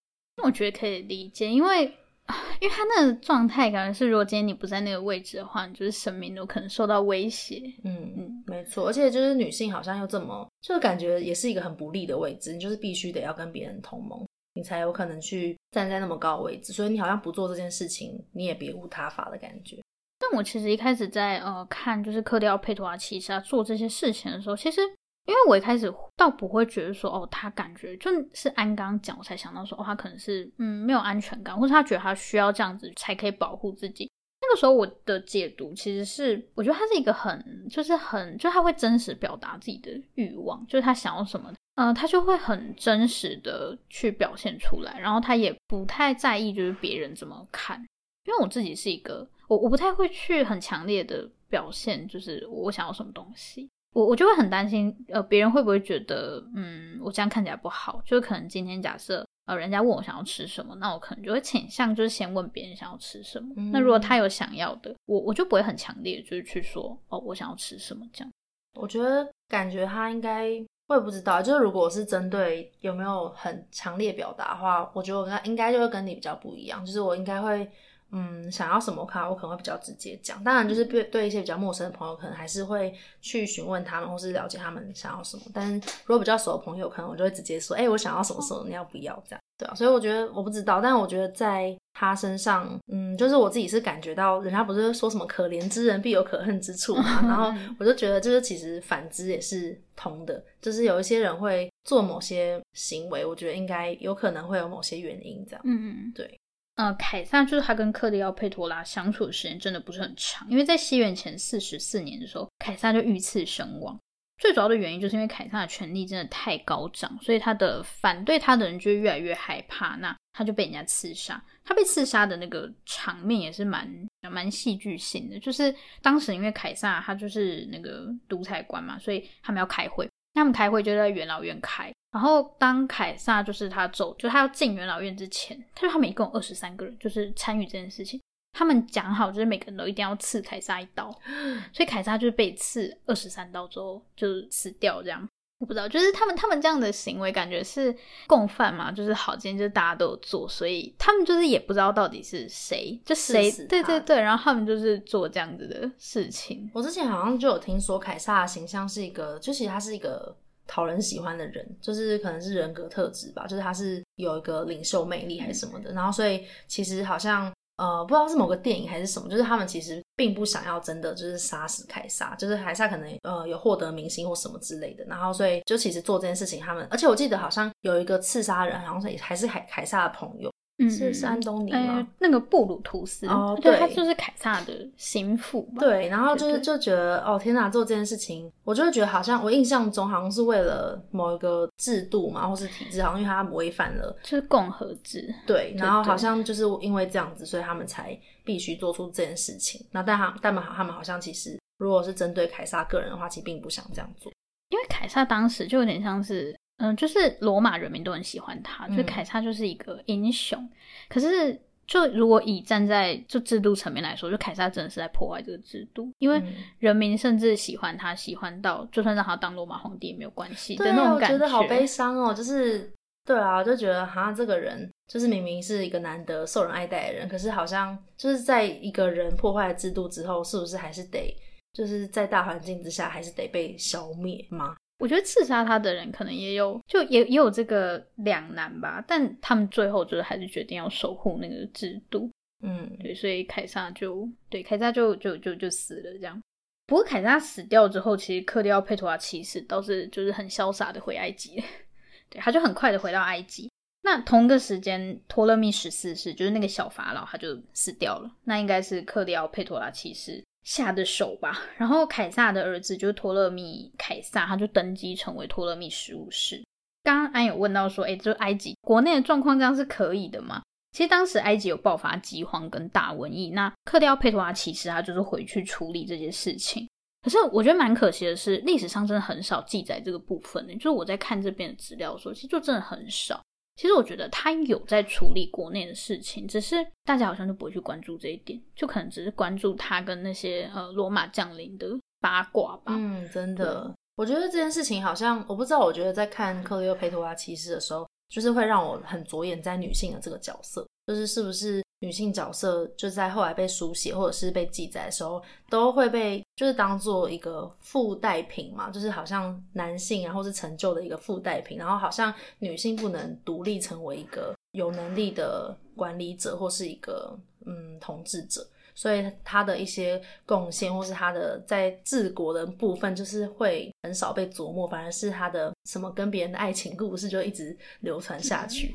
[0.44, 1.92] 我觉得可以理解，因为。
[2.62, 7.62] 因为他那个状态，感觉是如果今天你不在那个位置的话，你就是生命都可能受到威胁。
[7.84, 8.88] 嗯嗯，没错。
[8.88, 12.54] 而且就是女性好像又这么，就感觉也是一个很不利的位置。
[12.54, 16.74] 你就是必须得要跟别人同盟，你才有可能去站在那么高位置。
[16.74, 19.82] 所以你好像不做这件事情，你也别无他法的感觉。
[20.20, 24.82] 但我其实一开始在呃看就是克利奥佩托拉骑士做这些事情的时候，其实。
[25.26, 34.12] 因为我一开始倒不会觉得说，哦，他感觉就是安刚讲，我才想到说，哦，他可能是嗯没有安全感，或者他觉得他需要这样子才可以保护自己。
[34.42, 47.84] 那个时候我的解读其实是，我觉得他是一个很就是很就他会真实表达自己的欲望，就是他想要什么，嗯、呃，他就会很真实的去表现出来，然后他也不太在意就是别人怎么看。
[48.26, 53.70] 因为我自己是一个，我我不太会去很强烈的表现，就是我想要什么东西。
[53.94, 58.02] 我我就会很担心，呃，别人会不会觉得，嗯，我这样看起来不好？
[58.06, 63.54] 就是可能今天假设，呃，人家问我想要吃什么，那我可能就会倾向就是先问别人想要吃什么。
[63.58, 68.32] 嗯、那如果他有想要的，我我就不会很强烈，就是去说，哦，我想要吃什么这样。
[68.80, 70.50] 我觉得感觉他应该，
[70.94, 77.70] 我也不知道，就是如果是针对有没有很强烈表达的话，我觉得我应该就会跟你比较不一样，就是我应该会。
[78.16, 80.44] 嗯，想要什么卡，我可能会比较直接讲。
[80.44, 85.42] 当然，就是对对一些比较陌生的朋友，可能还是会去询问他们，或是了解他们想要什么。
[85.52, 85.74] 但是
[86.06, 89.43] 如果比较熟的朋友，可能我就会直接说：“哎、欸，我想要什么什么，你要不要？”这样。
[89.58, 105.62] 对啊，所以我觉得我不知道，但我觉得在他身上，嗯，就是我自己是感觉到，人家不是说什么可怜之人必有可恨之处嘛，然后我就觉得，就是其实反之也是通的，就是有一些人会做某些行为，我觉得应该有可能会有某些原因这样。
[105.66, 106.38] 嗯嗯，对。
[106.76, 113.96] 呃，凯撒就是他跟克利奥佩托拉相处的时间真的不是很长，因为在西元前四十四年的时候，凯撒就遇刺身亡。
[114.38, 121.42] 最主要的原因就是因为凯撒的权力真的太高涨，所以他的反对他的人就越来越害怕，那他就被人家刺杀。
[121.64, 123.90] 他被刺杀的那个场面也是蛮
[124.30, 131.94] 蛮戏剧性的，就是当时因为凯撒他就是那个独裁官嘛，所以他们要开会，他们开会就在元老院开。
[132.12, 138.20] 然后当凯撒就是他走，就他要进元老院之前，他说他们一共二十三个人，就是参与这件事情。
[138.54, 141.10] 他们讲好，就是每个人都一定要刺凯撒一刀，
[141.74, 145.02] 所以凯撒就是被刺二十三刀之后就死掉。
[145.02, 145.28] 这样
[145.60, 147.96] 我不知道，就是他们他们这样的行为，感觉是
[148.28, 156.70] 共犯嘛，就是好，今天就是大家都有做，所以他们就是也不知道到底是谁，就谁对对对，然后他们就是做这样子的事情。
[156.74, 160.36] 我之前好像就有听说，凯撒的形象是一个，就其实他是一个
[160.68, 167.52] 讨人喜欢的人，就是可能是人格特质吧，就是他是有一个领袖魅力还是什么的，然后所以其实好像。
[167.78, 180.53] 呃，不知道是某个电影还是什么，就是他们其实并不想要真的就是杀死凯撒，就是凯撒可能呃有获得明星或什么之类的，然后所以就其实做这件事情，他们而且我记得好像有一个刺杀人，好像也还是凯凯撒的朋友。
[180.90, 181.98] 是是安东尼吗？
[181.98, 182.08] 欸？
[182.20, 185.80] 那个布鲁图斯哦，对，他就是凯撒的心腹吧。
[185.80, 195.34] 对，然后就是就觉得哦，天哪，做这件事情，我就会觉得好像我印象中好像是为了某一个制度嘛，或是体制，好像因为他违反了，就是共和制。
[195.46, 199.86] 对，然后好像就是因为这样子，所以他们才必须做出这件事情。
[199.92, 204.32] 那但他但好，他们好像其实如果是针对凯撒个人的话，其实并不想这样做，
[204.70, 206.56] 因为凯撒当时就有点像是。
[206.84, 210.60] 嗯，就是罗马人民都很喜欢他，所以凯撒就是一个英雄。
[210.62, 210.70] 嗯、
[211.08, 216.44] 可是，就如果以站在就制度层面来说，就凯撒真的是在破坏这个制度，因为
[216.80, 221.36] 人民甚至喜欢他，喜欢到就算让他当罗马皇帝也没有关系的那种感觉。
[221.36, 222.92] 我觉得好悲伤哦，就是
[223.26, 231.34] 对啊，就觉得好像这个人就是明明是一个难得受人爱戴的人，可是好像就是在一个人破坏制度之后，是不是还是得
[231.72, 234.76] 就是在大环境之下，还是得被消灭吗？
[235.00, 239.04] 我觉得刺杀他的人可能也有，就也也有这个两难吧。
[239.08, 242.30] 但他们最后就是还是决定要守护那个制度。
[242.62, 246.42] 嗯，对，所以凯撒就对凯撒就就就就死了这样。
[246.88, 251.62] 不过凯撒死掉之后，其实克利奥佩托拉七世倒是就是很潇洒的回埃及，
[252.30, 253.70] 对，他就很快的回到埃及。
[254.02, 258.30] 那同个时间，托勒密十四世就是那个小法老，他就死掉了。
[258.44, 266.64] 那应该是克利奥佩托拉七世下的手吧，然后凯撒的儿子就是托勒密凯撒，他就登基成为托勒密十五世。
[267.04, 270.62] 刚刚安有问到说，哎，就埃及国内的状况这样是可以的吗？
[270.94, 276.88] 其实当时埃及有爆发饥荒跟大瘟疫，那克利奥佩托拉其实他就是回去处理这些事情。
[277.24, 283.42] 可是我觉得蛮可惜的是，历史上真的很少记载这个部分的，就是我在看这边的资料的时候，其实就真的很少。
[283.76, 291.88] 其实我觉得他有在处理国内的事情，只是大家好像就不会去关注这一点，就可能只是关注他跟那些呃罗马将领的
[292.22, 292.94] 八卦吧。
[292.96, 301.82] 嗯，真的，我觉得这件事情好像我不知道，我觉得在看克利奥佩托拉骑士的时候，就是会让我很着眼在女性的这个角色，就是是不是。
[302.00, 328.94] 女性角色就在后来被书写或者是被记载的时候，都会被就是当做一个附带品嘛，就是好像男性然后是成就的一个附带品，然后好像女性不能独立成为一个有能力的管理者或是一个嗯统治者，所以她的一些贡献或是她的在治国的部分，就是会很少被琢磨，反而是她的什么跟别人的爱情故事就一直流传下去。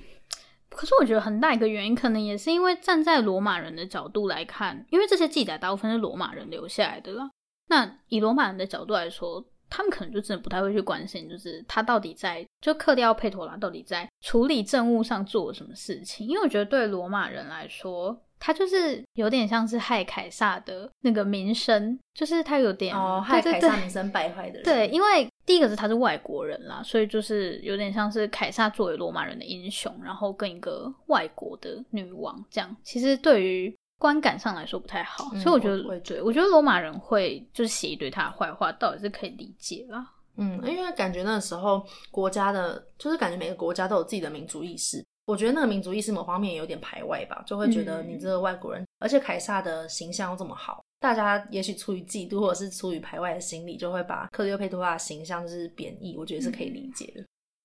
[0.71, 7.31] 可是我觉得很大一个原因，可能也是因为站在罗马人的角度来看，因为这些记载大部分是罗马人留下来的啦。
[7.69, 16.27] 那以罗马人的角度来说，他们可能就真的不太会去关心，就是他到底在就克里奥佩托拉到底在处理政务上做了什么事情。
[16.27, 24.63] 因为我觉得对罗马人来说，他就是有点像是害凯撒的那个名声，就是他有点哦害凯撒名声败坏的人。
[24.65, 25.29] 对，因为。
[25.49, 40.07] 第一个是他是外国人啦，所以就是有点像是凯撒作为罗马人的英雄，然后跟一个外国的女王这样，其实对于观感上来说不太好，嗯、所以我觉得，我对我觉得罗马人会就是写一堆他的坏话，倒也是可以理解啦。
[40.37, 50.83] 嗯，因为感觉那个时候国家的，就是感觉每个国家都有自己的民族意识，我觉得那个民族意识某方面有点排外吧，就会觉得你这个外国人，嗯、而且凯撒的形象又这么好。
[51.01, 57.23] 大家也许出于嫉妒或者是出于排外的心理，就会把克利奥佩托拉的形象就是贬义，我觉得是可以理解的。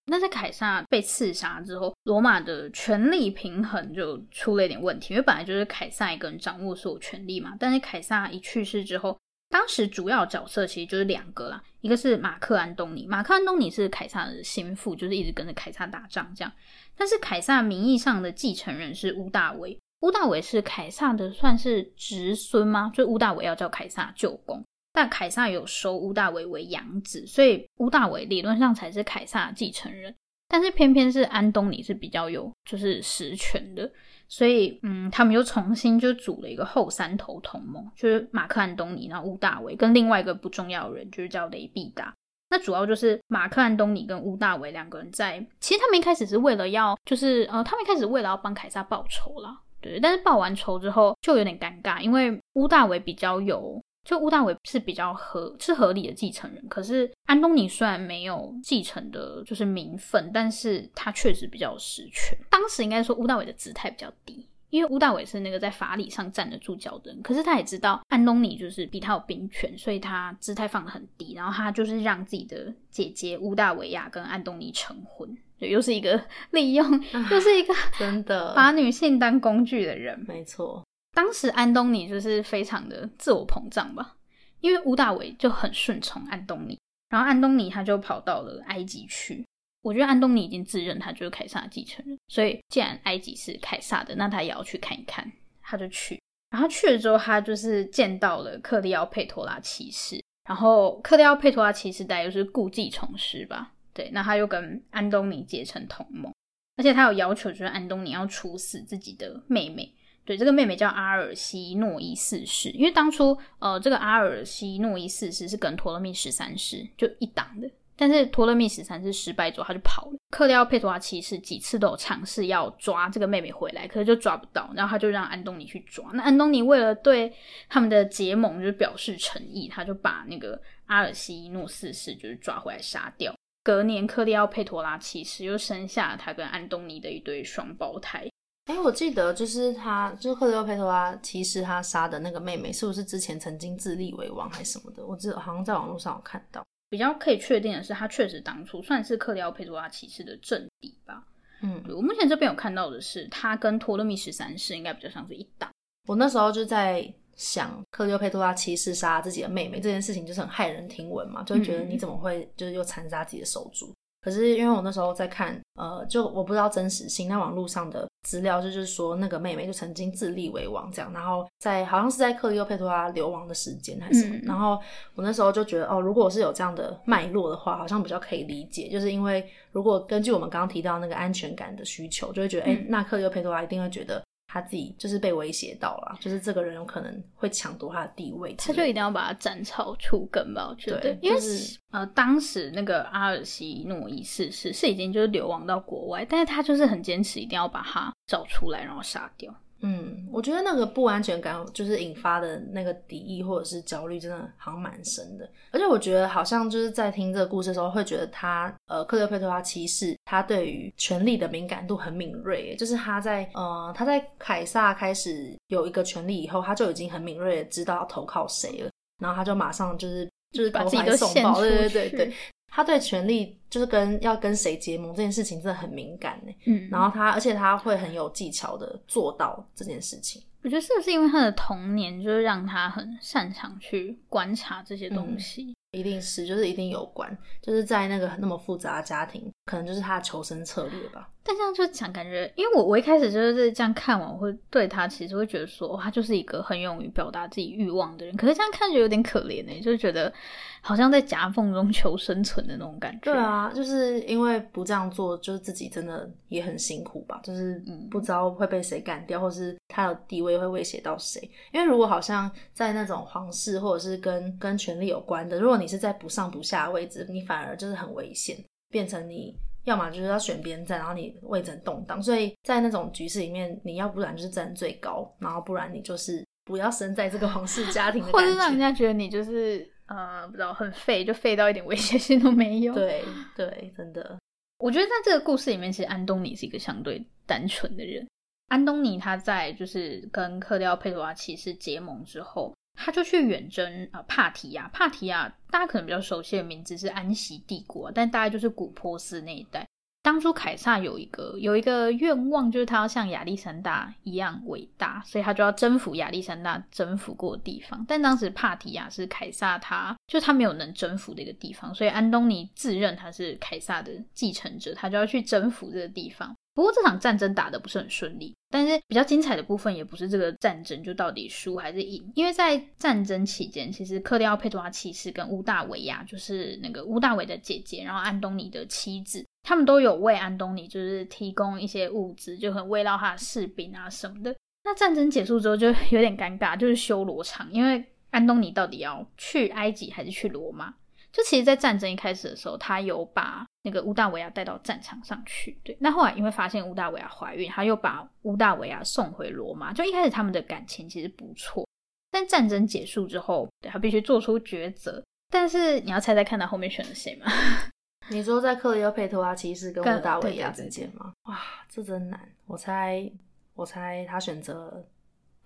[0.07, 7.55] 那在凯撒被刺杀之后，罗马的权力平衡就出了一点问题，因为本来就是凯撒一个人掌握所有权力嘛。
[7.57, 9.17] 但是凯撒一去世之后，
[9.53, 16.51] 当时主要角色其实就是两个啦，一个是马克安东尼，马克安东尼是凯撒的心腹，就是一直跟着凯撒打仗这样。
[16.97, 22.91] 但是凯撒名义上的继承人是屋大维，屋大维是凯撒的算是侄孙吗？
[22.95, 24.65] 就屋大维要叫凯撒舅公。
[24.91, 30.15] 但凯撒有收屋大维为养子，所以屋大维理论上才是凯撒的继承人。
[30.53, 33.91] 但是偏偏是安东尼是比较有就是实权的，
[34.27, 42.13] 所以嗯，他们又重新就组了一个后三头同盟，就是马克安东尼，然后屋大维跟另外一个不重要的人，就是叫雷必达。
[42.51, 53.81] 那主要就是马克安东尼跟屋大维两个人在，其实他们一开始是为了要就是呃，他们一开始为了要帮凯撒报仇啦，对，但是报完仇之后就有点尴尬，因为屋大维比较有。
[54.03, 62.37] 就屋大维是比较合是合理的继承人，可是安东尼虽然没有继承的就是名分，但是他确实比较有实权。
[62.49, 80.83] 当时应该说屋大维的姿态比较低，因为屋大维是那个在法理上站得住脚的人，可是他也知道安东尼就是比他有兵权，所以他姿态放得很低，然后他就是让自己的姐姐屋大维亚跟安东尼成婚，对，又是一个 利用，又是一个真的把女性当工具的人，没错。
[81.13, 84.17] 当时安东尼就是非常的自我膨胀吧，
[84.61, 86.77] 因为屋大维就很顺从安东尼，
[87.09, 89.45] 然后安东尼他就跑到了埃及去。
[89.83, 96.19] 我觉得安东尼已经自认他就是凯撒的继承人，所以既然埃及是凯撒的，那他也要去看一看，他就去。
[96.49, 106.33] 然后去了之后，他就是见到了克利奥佩托拉骑士，然后克利奥佩托拉骑士大概就是故技重施吧，对，那他又跟安东尼结成同盟，
[106.77, 109.93] 而且他有要求，就是安东尼要处死自己的妹妹。
[110.25, 120.13] 对，这个妹妹叫阿尔西诺伊四世，因为当初呃，这个阿尔西诺伊四世是跟托勒密十三世就一党的，但是托勒密十三世失败之后，他就跑了。
[120.29, 126.09] 克利奥佩托拉七世几次都有尝试要抓这个妹妹回来，可是就抓不到，然后他就让安东尼去抓。
[126.13, 127.33] 那安东尼为了对
[127.67, 133.35] 他们的结盟就表示诚意，他就把那个阿尔西诺四世就是抓回来杀掉。
[133.61, 138.27] 隔年，克利奥佩托拉七世又生下了他跟安东尼的一对双胞胎。
[138.65, 145.05] 哎，我记得就是他，就是克里奥佩托拉，其实他杀的那个妹妹，是不是之前曾经自立为王还是什么的？
[145.05, 146.63] 我记得好像在网络上有看到。
[146.89, 151.25] 比较可以确定的是，他确实当初算是克里奥佩托拉骑士的政敌吧。
[151.61, 155.69] 嗯，我目前这边有看到的是，他跟托勒密十三世应该比较像是一党。
[156.07, 163.87] 我那时候就在想，克里奥佩托拉骑士杀自己的妹妹这件事情，就是很骇人听闻嘛，就觉得你怎么会就是又残杀自己的手足？
[163.87, 174.79] 嗯可是因为我那时候在看，呃，就我不知道真实性，那网络上的资料就就是说那个妹妹就曾经自立为王这样，然后在好像是在克利欧佩托拉流亡的时间还是什么，嗯、然后
[175.15, 184.21] 我那时候就觉得哦，如果我是有这样的脉络的话，好像比较可以理解，就是因为如果根据我们刚刚提到那个安全感的需求，就会觉得哎、嗯，那克利欧佩托拉一定会觉得。
[184.53, 190.67] 他自己就是被威胁到了，就是这个人有可能会抢夺他的地位，他就一定要把他斩草除根吧？
[190.69, 199.51] 我觉得，因为、就是、呃，当时那个阿尔西诺伊四世是已经就是流亡到国外，但是他就是很坚持，一定要把他找出来，然后杀掉。
[199.85, 205.47] 嗯，我觉得那个不安全感就是引发的那个敌意或者是焦虑，真的好像蛮深的。
[205.71, 218.89] 而且我觉得好像就是在听这个故事的时候，会觉得他呃，克利佩托拉七世他对于权力的敏感度很敏锐，就是他在呃他在凯撒开始有一个权力以后，他就已经很敏锐的知道要投靠谁了，
[219.21, 222.33] 然后他就马上就是就是投怀送抱，对对对对。
[222.75, 230.41] 他对权力就是跟要跟谁结盟这件事情真的很敏感呢，嗯，然后他而且他会很有技巧的做到这件事情。
[230.63, 235.65] 我觉得是不是因为他的童年就是让他很擅长去观察这些东西？
[235.65, 241.29] 嗯一定是，就是一定有关，就是在那个那么复杂的家庭，可能就是他的求生策略吧。
[241.45, 248.35] 但这样就讲感觉，因为我我一开始就是这样看完，我会对他其实会觉得说，他就是一个很勇于表达自己欲望的人。
[248.37, 250.31] 可是这样看着有点可怜呢，就是觉得
[250.79, 253.31] 好像在夹缝中 求生存的那种感觉。
[253.31, 257.41] 对啊，就是因为不这样做，就是自己真的也很辛苦吧。
[257.43, 261.41] 就是不知道会被谁干掉，或是他的地位会威胁到谁。
[261.73, 268.57] 因为如果好像在那种皇室或者是跟跟权力有关的，如果你是在不上不下的位置，你反而就是很危险，
[268.89, 269.53] 变成你
[269.85, 272.21] 要么就是要选边站，然后你位置很动荡。
[272.21, 282.93] 所以在那种局势里面，你要不然就是站最高，然后不然你就是不要生在这个皇室家庭 或者让人家觉得你就是呃不知道很废，就废到一点威胁性都没有。
[282.93, 283.23] 对
[283.55, 284.39] 对，真的，
[284.77, 288.25] 我觉得在这个故事里面，其实安东尼是一个相对单纯的人。
[288.69, 292.73] 安东尼他在就是跟克利奥佩罗拉骑士结盟之后。
[292.95, 294.89] 他就去远征啊，帕提亚。
[294.93, 299.85] 帕提亚大家可能比较熟悉的名字是安息帝国，但大概就是古波斯那一带。
[300.21, 308.05] 当初凯撒有一个有一个愿望，就是他要像亚历山大一样伟大，所以他就要征服亚历山大征服过的地方。
[308.07, 316.55] 但当时帕提亚是凯撒，他就他没有能征服的一个地方，所以安东尼自认他是凯撒的继承者，他就要去征服这个地方。
[316.73, 334.55] 不过这场战争打得不是很顺利，但是比较精彩的部分也不是这个战争就到底输还是赢，因为在战争期间，其实克利奥佩托拉七世跟乌大维亚，就是那个乌大维的姐姐，然后安东尼的妻子，他们都有为安东尼就是提供一些物资，就很慰劳他的士兵啊什么的。
[334.83, 340.91] 那战争结束之后就 有点尴尬，就是修罗场，因为安东尼到底要去埃及还是去罗马？
[341.31, 345.77] 就其实，在战争一开始的时候，他有把那个乌大维亚带到战场上去。
[345.83, 349.93] 对，那后来因为发现乌大维亚怀孕，他又把乌大维亚送回罗马。
[349.93, 351.87] 就一开始他们的感情其实不错，
[352.31, 355.23] 但战争结束之后，对，他必须做出抉择。
[355.51, 357.45] 但是你要猜猜看，他后面选了谁吗？
[358.29, 361.33] 你说在克里奥佩托拉骑士跟乌大维亚之间吗？
[361.43, 361.59] 哇，
[361.89, 362.39] 这真难。
[362.65, 363.31] 我猜，
[363.75, 365.05] 我猜他选择。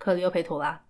[0.00, 0.80] 克里奥佩托拉，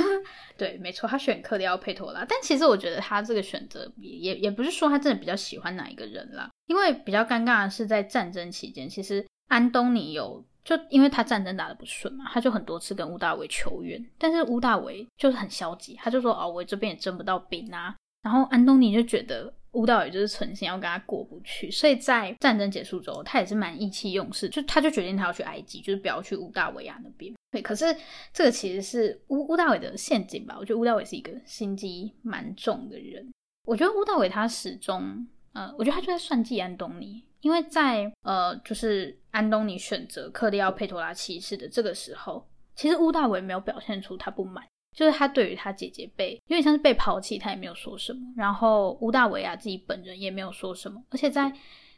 [0.58, 2.22] 对，没错，他选克里奥佩托拉。
[2.28, 17.96] 但其实我觉得他这个选择也也也不是说他真的比较喜欢哪一个人啦，因为比较尴尬的是在战争期间，其实安东尼有就因为他战争打得不顺嘛，他就很多次跟乌大维求援，但是乌大维就是很消极，他就说哦，我这边也征不到兵啊。
[18.22, 27.32] 然后安东尼就觉得乌大维就是存心要跟他过不去，所以在战争结束之后，他也是蛮意气用事，就他就决定他要去埃及，就是不要去乌大维亚那边。
[27.50, 27.96] 对，可是
[28.34, 30.56] 这个其实是乌乌大伟的陷阱吧？
[30.58, 33.26] 我觉得乌大伟是一个心机蛮重的人。
[33.64, 35.26] 我觉得乌大伟他始终，
[35.58, 44.64] 呃，我觉得他就在算计安东尼，因为在呃，就是安东尼选择克利奥佩托拉七世的这个时候，其实乌大维没有表现出他不满，
[44.96, 48.20] 就是他对于他姐姐被有点像是被抛弃，他也没有说什么。
[48.36, 51.52] 然后乌大维啊自己本人也没有说什么，而且在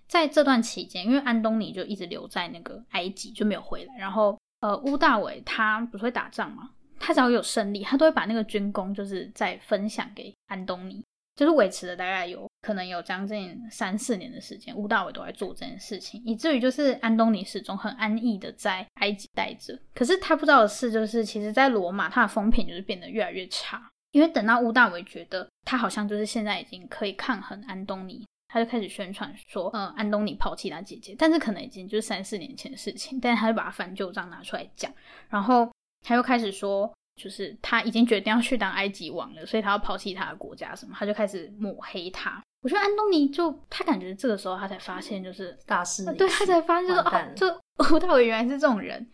[0.09, 4.39] 在这段期间，因为安东尼就一直留在那个埃及，就没有回来，然后。
[4.61, 6.69] 呃，乌大维他不是会打仗吗？
[6.99, 11.03] 他只要有胜利，他都会把那个军功就是再分享给安东尼，
[11.41, 19.79] 就是维持了大概有可能有将近三四年的时间，乌大伟都在做这件事情，以至于就是安东尼始终很安逸的在埃及待着。
[19.95, 28.23] 可是他不知道的是，就是其实，在罗马他的风评就是变得越来越差，因为等到乌大伟觉得他好像就是现在已经可以抗衡安东尼。
[28.53, 34.93] 他就开始宣传说，嗯，安东尼抛弃他姐姐，但是可能已经就是三四年前的事情，但是他就把他翻旧账拿出来讲，
[35.31, 35.73] 然后
[36.05, 36.93] 他又开始说，
[37.23, 42.43] 就是他已经决定要去当埃及王了，所以他要抛弃他的国家什么，他就开始抹黑他。
[42.63, 47.47] 我觉得安东尼就他感觉这个时候他才发现，就是大势，对，他才发现就是哦，就
[47.95, 49.07] 吴大伟原来是这种人，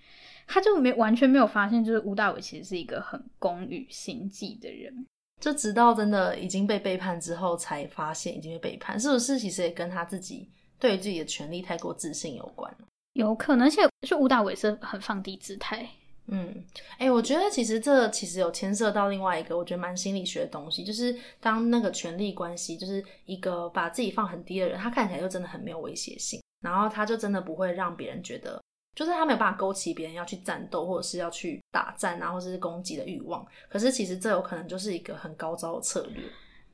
[0.47, 5.07] 他就没完全没有发现，就是吴大伟其实是一个很工于心计的人。
[5.41, 9.39] 就直到真的已经被背叛之后，才发现已经被背叛，是不是？
[9.39, 10.49] 其实也跟他自己
[10.81, 12.75] 对于自己的权利太过自信有关。
[13.13, 15.87] 有可能，而且就吴大伟是很放低姿态。
[16.29, 16.65] 嗯，
[16.99, 28.61] 哎、我觉得其实这其实有牵涉到另外一个我觉得蛮心理学的东西，就是当那个权力关系，就是一个把自己放很低的人，他看起来就真的很没有威胁性，然后他就真的不会让别人觉得。
[28.95, 33.47] 就是他没有办法勾起别人要去战斗，或者是要去打战啊，或者是攻击的欲望。
[33.69, 36.25] 可是其实这有可能就是一个很高招的策略，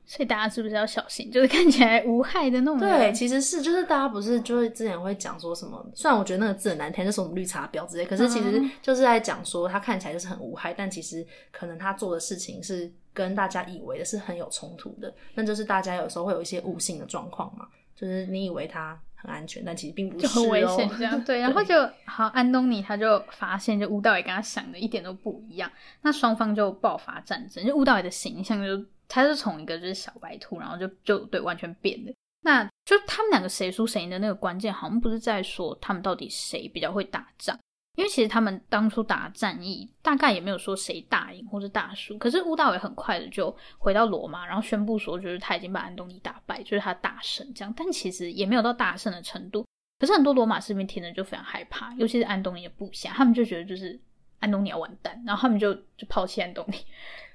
[0.05, 1.31] 所以大家是不是要小心？
[1.31, 2.79] 就是看起来无害的那种。
[2.79, 5.85] 对，其实是就是大家不是就是之前会讲说什么？
[5.95, 15.13] 虽然我觉得那个字很难听，就是我们绿茶婊之类，可是其实就是在讲说他看起来就是很无害，但其实可能他做的事情是跟大家以为的是很有冲突的。
[15.35, 18.99] 那就是大家有时候会有一些误性的状况嘛，就是你以为他。
[19.25, 21.23] 很安全，但其实并不是、喔、就很危险这样。
[21.23, 25.71] 对， 然后就好，安东尼他就发现，就乌道也跟他想的一点都不一样。
[26.01, 32.11] 那双方就爆发战争，就乌道也的形象就他是从一个就是小白兔，然后就就对完全变了。
[32.41, 37.55] 那就他们两个谁输谁赢的那个关键，好像不是在说他们到底谁比较会打仗。
[37.95, 42.17] 因为其实他们当初打战役，大概也没有说谁大赢或是大输。
[42.17, 47.71] 可是乌大维很快的就回到罗马，然后宣布说，就是他已经把安东尼打败，就是他大胜这样。
[47.77, 49.63] 但其实也没有到大胜的程度。
[49.99, 53.97] 可是很多罗马士兵听了就非常害怕，尤其是安东尼的部下，他们就觉得就是
[54.43, 56.75] 安东尼要完蛋，然后他们就就抛弃安东尼，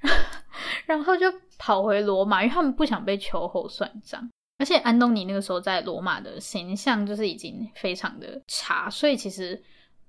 [0.87, 1.27] 然后就
[1.59, 4.31] 跑回罗马，因为他们不想被秋后算账。
[4.59, 9.61] 而且安东尼那个时候在罗马的形象就是已经非常的差，所以其实。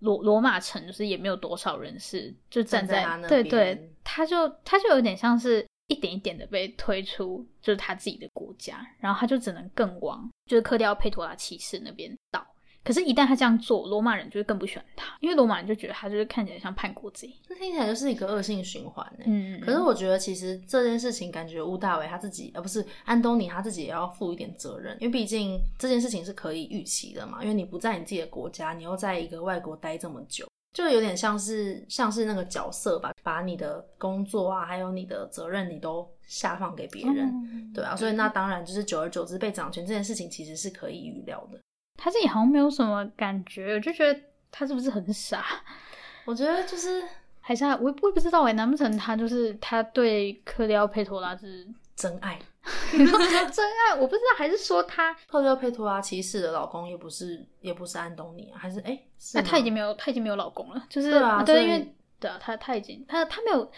[0.01, 12.47] 罗罗马城就是也没有多少人是就站在，那边，对对，他就他就有点像是一点一点的被推出，就是他自己的国家，然后他就只能更往就是克利奥佩托拉骑士那边倒。
[12.89, 17.31] 可是，一旦他这样做，罗马人就会更不喜欢他，因为罗马人就觉得他就是看起来像叛国贼。
[17.47, 19.25] 这听起来就是一个恶性循环呢。
[19.27, 27.43] 嗯，可是我觉得其实这件事情，感觉屋大维他自己，而不是安东尼他自己也要负一点责任，因为毕竟这件事情是可以预期的嘛。
[27.43, 37.95] 因为你不在你自己的国家，你又在一个外国待这么久，就有点像是像是那个角色吧，把你的工作啊，还有你的责任，你都下放给别人，嗯、对啊。
[37.95, 41.59] 所以那当然就是久而久之被掌权这件事情，其实是可以预料的。
[42.01, 44.17] 他自己好像没有什么感觉，我就觉得
[44.49, 45.45] 他是不是很傻？
[46.25, 47.03] 我觉得就是
[47.41, 52.39] 还是他，我我也不知道哎，难不成他就是他对克利奥佩托拉是真爱？
[52.93, 53.95] 真爱？
[53.99, 58.57] 我不知道，还是说他 克里奥佩托拉其实的老公也不是也不是安东尼啊？
[58.57, 58.97] 还是哎？
[59.33, 63.69] 那他已经没有他已经没有老公了，就是对啊，对，因为对啊，他他已经他他没有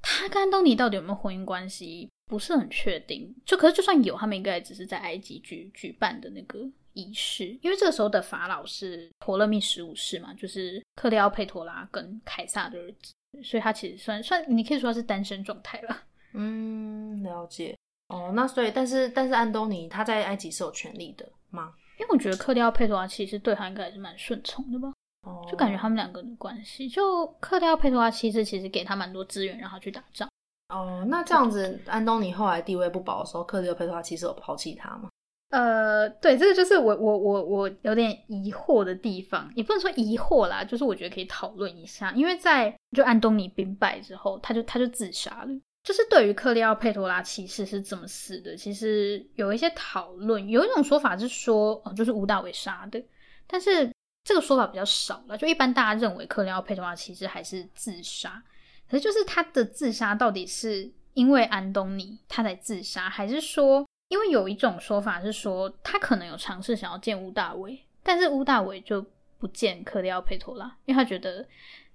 [0.00, 2.08] 他跟安东尼到底有没有婚姻关系？
[2.26, 3.34] 不是很确定。
[3.44, 6.58] 就可是就算有，他们应该也只是在埃及举举办的那个。
[6.94, 13.12] 仪式，因为这个时候的法老是托勒密十五世嘛，就是克利奥佩托拉跟凯撒的儿子，
[13.42, 16.02] 所以他其实算算，你可以说他是单身状态了。
[16.34, 17.76] 嗯，了解。
[18.08, 21.72] 哦，那所以，但是但是安东尼他在埃及是有权利的吗？
[21.98, 24.92] 因为我觉得克利奥佩托拉其实对他应该还是蛮顺从的吧。
[25.26, 30.28] 哦，就感觉他们两个人的关系，就克利奥佩托拉其实其实给他蛮多资源让他去打仗。
[30.68, 35.08] 哦，那这样子，安东尼后来地位不保的时候，克利奥佩托拉其实有抛弃他吗？
[35.52, 45.48] 呃，对，这个就是我我我我有点疑惑的地方，也不能说疑惑啦，就是我觉得可以讨论一下，因为在就安东尼兵败之后，他就他就自杀了。
[45.84, 53.04] 就是对于克利奥佩托拉骑士是怎么死的，其实有一些讨论，有一种说法是说，呃，就是吴大维杀的，
[53.46, 53.92] 但是
[54.24, 58.42] 这个说法比较少了，就一般大家认为克利奥佩托拉其实还是自杀，
[58.88, 63.86] 可是就是他的自杀到底是因为安东尼他才自杀，还是说？
[64.12, 69.02] 因为有一种说法是说，他可能有尝试想要见乌大维，但是乌大维就
[69.38, 71.42] 不见克利奥佩托拉，因为他觉得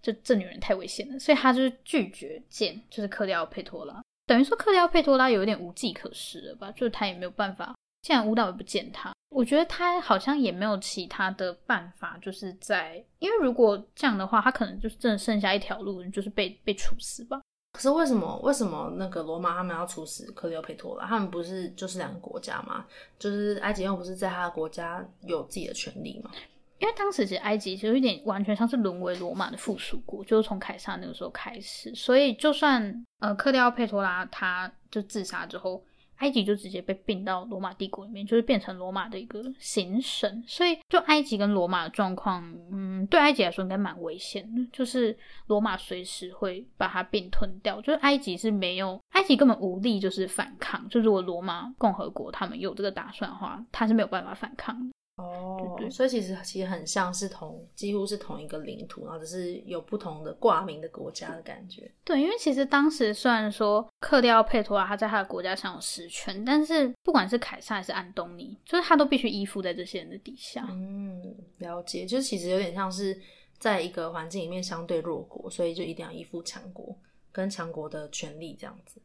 [0.02, 4.02] 就这女人太危险了，所以他就是拒绝见，就是克利奥佩托拉。
[4.26, 6.72] 等于说克利奥佩托拉有点无计可施了吧？
[6.72, 17.40] 就是他也没有办法，既然乌大维不见他，我觉得他好像也没有其他的办法，就是在，因为如果这样的话，他可能就是真的剩下一条路，就是被被处死吧。
[17.78, 18.40] 可是为什么？
[18.42, 21.06] 为什么那个罗马他们要处死克利奥佩托拉？
[21.06, 22.84] 他们不是就是两个国家吗？
[23.20, 26.32] 就是埃及又不是在他的国家有自己的权利吗？
[26.80, 31.94] 因为当时其实埃及其实有点完全像是沦为罗马的附属国，就是从凯撒那个时候开始。
[31.94, 35.84] 所以就算呃克利奥佩托拉他就自杀之后。
[36.18, 54.94] 埃及就直接被并到罗马帝国里面，就是变成罗马的一个行省，所以就埃及跟罗马的状况，嗯，对埃及来说应该蛮危险的，就是罗马随时会把它并吞掉，就是埃及是没有，埃及根本无力就是反抗，就如果罗马共和国他们有这个打算的话，他是没有办法反抗的。
[55.18, 61.92] 哦，对对，所以其实其实很像是同几乎是同一个领土，然后只是有不同的挂名的国家的感觉。
[62.04, 70.68] 对，因为其实当时虽然说克利奥佩托拉他在他的国家享有实权，但是不管是凯撒还是安东尼，就是他都必须依附在这些人的底下。
[70.70, 73.20] 嗯，了解，就是其实有点像是
[73.58, 76.96] 在一个环境里面相对弱国，所以就一定要依附强国，
[77.32, 79.02] 跟强国的权力这样子。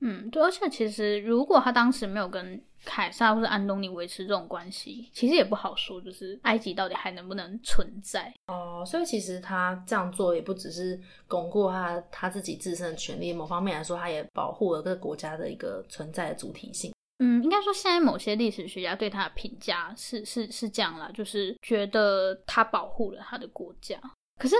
[0.00, 8.84] 嗯，对，而且其实如果他当时没有跟凯撒或者安东尼维持这种关系，其实也不好说，就是埃及到底还能不能存在哦。
[8.86, 16.92] 所以其实他这样做也不只是巩固他他自己自身的权利，某方面来说，他也保护了这个国家的一个存在的主体性。
[17.20, 24.00] 嗯，应该说现在某些历史学家对他的评价是是是这样啦，就是觉得他保护了他的国家。
[24.38, 24.54] 可是，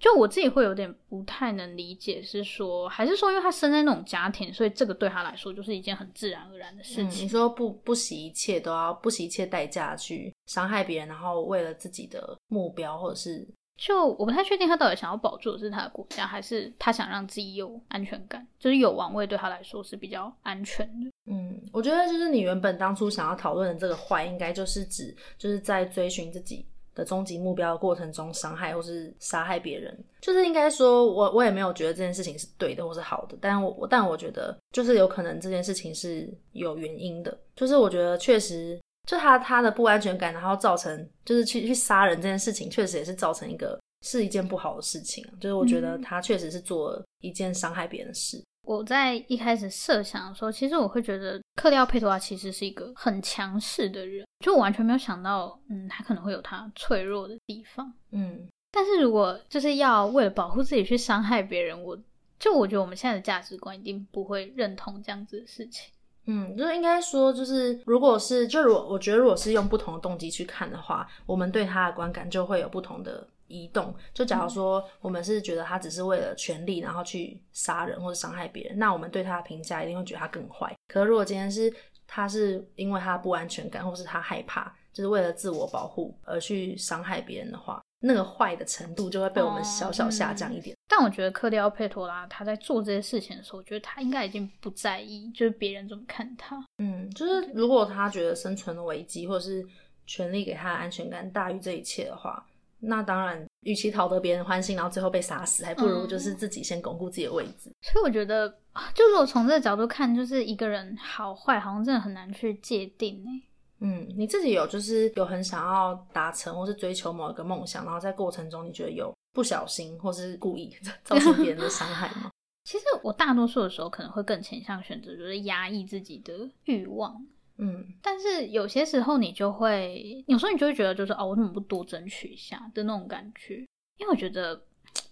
[0.00, 7.24] 就我自己会有点不太能理解，是说还是说，因为他生在那种家庭，所以这个对他来说就是一件很自然而然的事情。
[7.24, 21.10] 嗯，你说不不惜一切都要不惜一切代价去伤害别人，然后为了自己的目标，或者是就我不太确定他到底想要保住的是他的国家，还是他想让自己有安全感，就是有王位对他来说是比较安全的。
[21.26, 26.64] 嗯，我觉得就是你原本当初想要讨论的这个坏，应该就是指就是在追寻自己。
[26.94, 48.42] 的终极目标的过程中伤害或是杀害别人，就是应该说我我也没有觉得这件事情是对的或是好的，但我但我觉得就是有可能这件事情是有原因的，就是我觉得确实就他他的不安全感，然后造成就是去去杀人这件事情，确实也是造成一个是一件不好的事情，就是我觉得他确实是做了一件伤害别人的事。
[48.64, 58.48] 我在一开始设想的时候，其实我会觉得克利奥佩托拉其实是一个很强势的人，就我完全没有想到，嗯，他可能会有他脆弱的地方，嗯。
[58.72, 61.96] 但是如果就是要为了保护自己去伤害别人，我
[62.40, 65.92] 就我觉得我们现在的价值观一定不会认同这样子的事情。
[66.26, 73.94] 嗯，就是应该说，就是如果是，就如果我觉得，如果是用不同的动机去看的话，我们对他的观感就会有不同的移动。
[74.12, 80.74] 就假如说我们是觉得他只是为了权力，然后去杀人或者伤害别人，那我们对他的评价一定会觉得他更坏。
[80.88, 81.72] 可是如果今天是
[82.06, 90.74] 他是因为他不安全感，或是他害怕，就是为了自我保护而去伤害别人的话，那个坏的程度就会被我们小小下降一点。
[90.74, 96.62] 哦嗯、但我觉得克利奥佩托拉他在做这些事情的时候，我觉得他应该已经不在意，就是别人怎么看他。
[96.78, 99.66] 嗯，就是如果他觉得生存的危机或者是
[100.06, 102.46] 权力给他的安全感大于这一切的话，
[102.86, 107.70] 那当然，与其讨得别人欢心，然后最后被杀死，还不如就是自己先巩固自己的位置。
[107.70, 108.48] 嗯、所以我觉得，
[108.94, 113.48] 就如果从这个角度看，就是一个人好坏，好像真的很难去界定诶。
[113.80, 120.74] 嗯，你自己有就是有很想要达成或是追求某一个梦想，然后在过程中你觉得有不小心或是故意
[121.04, 122.30] 造成别人的伤害吗？
[122.64, 127.14] 其实我大多数的时候可能会更倾向选择就是压抑自己的欲望，
[127.58, 133.56] 嗯，但是有些时候你就会，有时候你就会觉得就是哦，我怎么不多争取一下的那种感觉，
[133.98, 134.60] 因为我觉得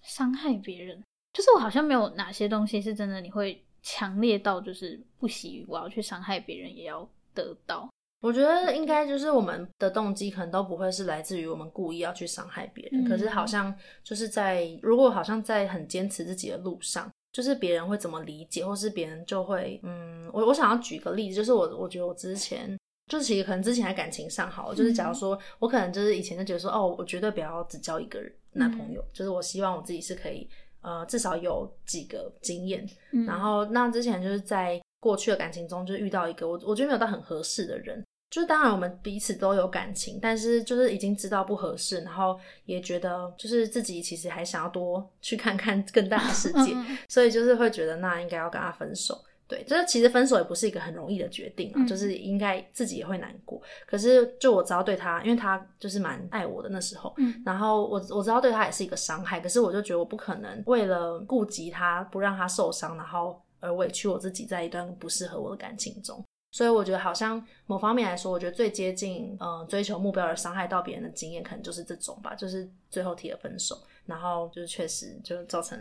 [0.03, 7.89] 伤害别人，就是我好像没有哪些东西是真的你会强烈到就是不惜我要去伤害别人也要得到。
[8.21, 13.75] 我觉得应该就是我们的动机可能都不会是来自于我们故意要去伤害别人，嗯、可是好像
[14.05, 22.79] 就是在如果好像在很坚持自己的路上，就是别人会怎么理解，或是别人就会嗯，我我想要举个例子，就是我我觉得我之前
[23.11, 28.21] 就是其实可能之前在感情上好，就是假如说我可能就是以前就觉得说哦，我绝对不要只交一个
[28.53, 30.49] 男朋友，嗯、就是我希望我自己是可以
[30.83, 38.05] 呃至少有几个经验，嗯、然后那之前就是在过去的感情中就遇到一个我我觉得没有到很合适的人。
[38.33, 46.75] 就是当然我们彼此都有感情，但是就是已经知道不合适，然后也觉得就是自己其实还想要多去看看更大的世界，
[47.11, 49.23] 所以就是会觉得那应该要跟他分手。
[49.47, 53.61] 对，就是其实分手也不是一个很容易的决定啊，就是应该自己也会难过。
[53.87, 57.15] 可是就我知道对他，因为他就是蛮爱我的那时候，
[57.45, 66.25] 然后我我知道对他也是一个伤害，可是我就觉得我不可能为了顾及他不让他受伤，然后而委屈我自己在一段不适合我的感情中。
[66.53, 73.75] 所以我觉得好像某方面来说，我觉得最接近呃追求目标而伤害到别人的经验，可能就是这种吧，就是最后提了分手，
[74.05, 75.79] 然后就是确实就造成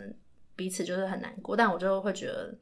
[0.56, 2.54] 彼此就是很难过，但我就会觉得，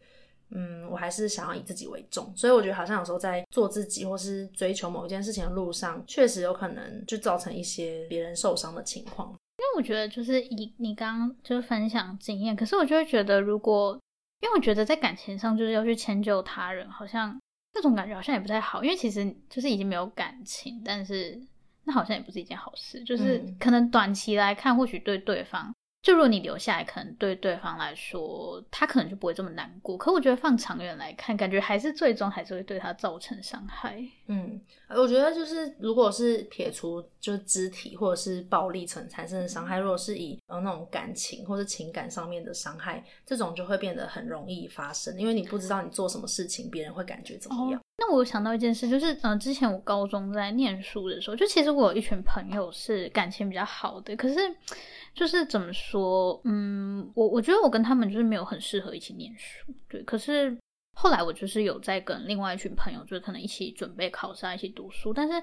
[0.49, 9.29] 嗯，我还是想要以自己为重，所以我觉得好像有时候在做自己或是追求某一件事情的路上，确实有可能就造成一些别人受伤的情况。
[9.31, 13.97] 因为我觉得就是以你刚刚就是分享经验，可是我就会觉得，如果
[14.41, 17.39] 因为我觉得在感情上就是要去迁就他人，好像。
[17.73, 21.41] 这种感觉好像也不太好，因为其实就是已经没有感情，但是
[21.85, 23.03] 那好像也不是一件好事。
[23.05, 25.73] 就是可能短期来看，或许对对方。
[26.03, 29.99] 就如果你留下来，可能对对方来说，他可能就不会这么难过。
[29.99, 34.03] 可我觉得放长远来看，感觉还是最终还是会对他造成伤害。
[34.27, 34.59] 嗯，
[34.89, 47.79] 我觉得就是如果是撇除就是肢体或者是暴力层产生的伤害，如果是以呃那种感情或者情感上面的伤害，这种就会变得很容易发生，因为你不知道你做什么事情，别人会感觉怎么样。
[47.79, 54.37] 哦，那我有想到一件事，就是嗯、呃，之前我高中在念书的时候，就其实我有一群朋友是感情比较好的，可是。
[55.13, 60.01] 就是怎么说，嗯，我我觉得我跟他们就是没有很适合一起念书，对。
[60.05, 60.57] 可是
[60.97, 65.13] 后来我就是有在跟另外一群朋友，就是可能一起准备考试，一起读书。
[65.13, 65.35] 但是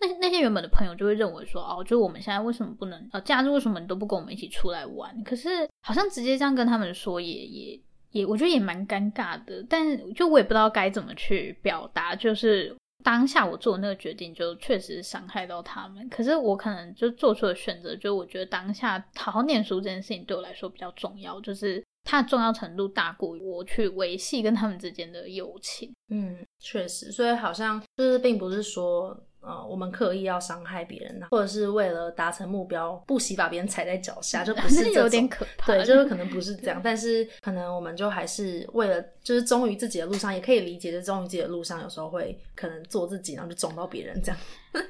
[0.00, 5.22] 那那些原本的朋友就会认为说，哦，就我们现在为什么不能呃假日为什么你都不跟我们一起出来玩？
[5.24, 7.80] 可是好像直接这样跟他们说也，也
[8.10, 9.64] 也，我觉得也蛮尴尬的。
[9.68, 12.74] 但就我也不知道该怎么去表达，就是。
[13.04, 16.06] 当下我做的那个决定，就确实伤害到他们。
[16.08, 25.94] 可是我可能就做出了选择，就我觉得当下好好念书这件事情对我来说比较重要，就是它的重要程度大过于我去维系跟他们之间的友情。
[26.08, 29.16] 嗯，确实，所以好像就是并不是说。
[29.40, 35.72] 呃，我们刻意要伤害别人，或者是为了达成目标，不惜把别人踩在脚下， 就不是这有点可怕。
[35.72, 44.40] 对，就是可能不是这样，但是可能我们就还是为了，就是忠于自己的路上，也可以理解，就忠于自己的路上，有时候会可能做自己，然后就撞到别人这样。
[44.72, 44.82] 但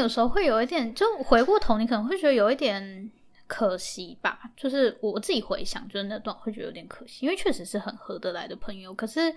[0.00, 3.10] 有时候会有一点，就回过头，你可能会觉得有一点
[3.46, 4.40] 可惜吧。
[4.56, 9.32] 就是我自己回想，就是那段会觉得有点可惜，因为确实是很合得来的朋友，可是，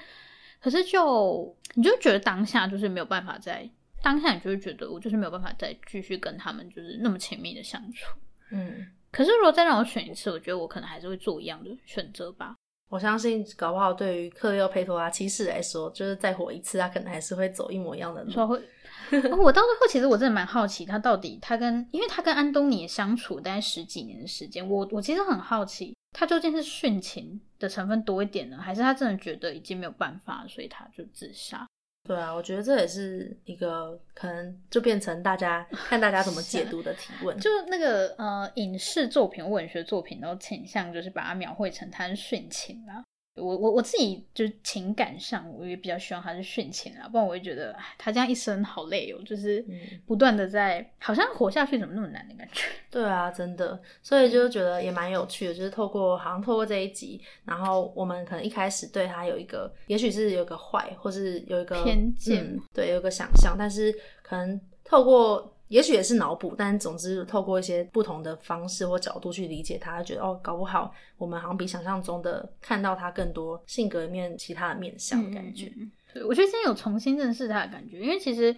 [0.60, 3.70] 可是就你就觉得当下就是没有办法再。
[4.06, 8.16] 当下你就会觉得我就是没有办法再继续跟他们就是那么亲密的相处，
[8.52, 8.86] 嗯。
[9.10, 12.54] 可是如果再让我选一次，我觉得我可能还是会做一样的选择吧。
[12.90, 18.30] 我相信搞不好对于克利奥佩托拉七世来说，就是再活一次，他可能还是会走一模一样的路。
[18.30, 18.62] 说会，
[19.42, 31.66] 我到最后其实我真的蛮好奇，他到底他跟，因为他跟安东尼相处大概十几年的时间，我我其实很好奇，他究竟是殉情的成分多一点呢，还是他真的觉得已经没有办法，所以他就自杀？
[32.06, 37.36] 对啊，我觉得这也是一个可能就变成大家 看大家怎么解读的提问。
[37.40, 43.04] 就那个呃，影视作品、文学作品都倾向就是把它描绘成他是殉情了。
[43.36, 49.64] 我我我自己就是情感上，我也比较希望他是殉情啊，不然我会觉得他这样一生好累哦，就是
[50.06, 52.64] 不断的在、嗯、好像活下去怎么那么难的感觉。
[52.90, 65.52] 对啊，真的，所以就觉得也蛮有趣的，就是透过好像透过这一集，然后我们可能一开始对他有一个，也许是有一个坏，或是有一个偏见、嗯，对，有一个想象，但是可能透过。
[65.68, 75.72] 也许也是脑补，但总之透过一些不同的方式或角度去理解他，觉得哦，搞不好我们好像比想象中的看到他更多性格里面其他的面向的感觉。
[76.14, 78.56] 对，我觉得今天有重新认识他的感觉，因为其实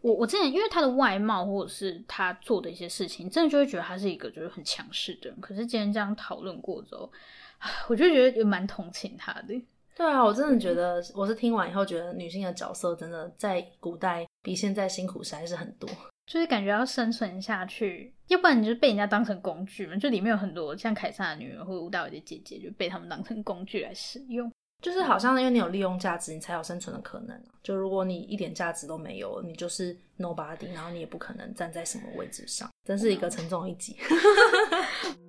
[0.00, 5.40] 我我之前因为他的外貌或者是他做的一些事情，真的就会觉得他是一个就是很强势的人。
[5.40, 7.10] 可是今天这样讨论过之后，
[7.88, 9.60] 我就觉得也蛮同情他的。
[9.96, 15.88] 对啊，我真的觉得我是听完以后觉得女性的角色真的在古代比现在辛苦实在是很多。
[16.26, 19.94] 就是感觉要生存下去，要不然你就被人家当成工具嘛。
[19.96, 24.50] 就里面有很多像凯撒的女儿或者吴大维的姐姐，就被他们当成工具来使用。
[24.82, 27.38] 就是好像因为你有利用价值，你才有生存的可能。
[27.62, 32.68] 就如果你一点价值都没有，你就是 nobody，然后你也不可能站在什么位置上。
[32.84, 33.96] 真是一个沉重一集。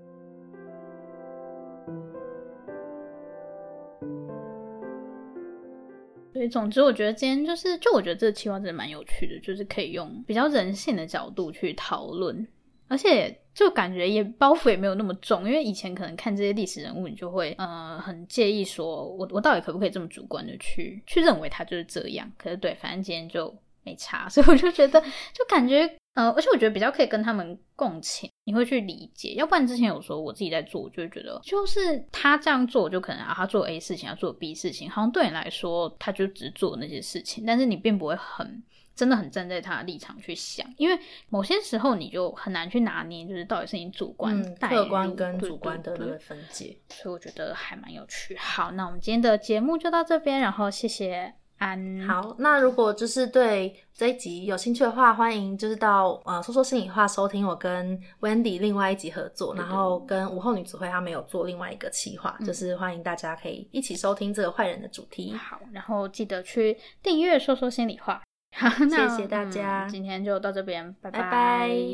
[6.47, 12.47] 总之，我觉得今天就是，就我觉得这个企划真的蛮有趣的，就是可以用比较人性的角度去讨论，
[12.87, 22.31] 而且就感觉也包袱也没有那么重，因为以前可能看这些历史人物，你就会呃很介意说，我我到底可不可以这么主观的去去认为他就是这样？
[22.37, 25.89] 可是对，反正今天就没差， 所以我就觉得就感觉。
[26.15, 29.33] 呃，而且我觉得比较可以跟他们共情，你会去理解。
[29.33, 38.63] 要不然之前有时候我自己在做，我就会觉得，就是他这样做，就可能啊，他做 A 事情，要做 B 事情，好像对你来说，他就只做那些事情，但是你并不会很
[38.95, 40.97] 真的很站在他的立场去想，因为
[41.27, 46.77] 某些时候你就很难去拿捏，就是到底是你主观、嗯、客观跟主观的那个分界。
[46.87, 48.37] 所以我觉得还蛮有趣。
[48.37, 51.33] 好，那我们今天的节目就到这边，然后谢谢。
[51.57, 65.33] 安好，那如果就是对这一集有兴趣的话，欢迎就是到呃说说心里话收听我跟 Wendy 另外一集合作，然后跟午后女子会他们有做另外一个企划，嗯，就是欢迎大家可以一起收听这个坏人的主题。
[65.33, 68.21] 好，然后记得去订阅说说心里话。
[68.57, 71.21] 好，谢谢大家，嗯，今天就到这边，拜拜。
[71.21, 71.85] 拜拜。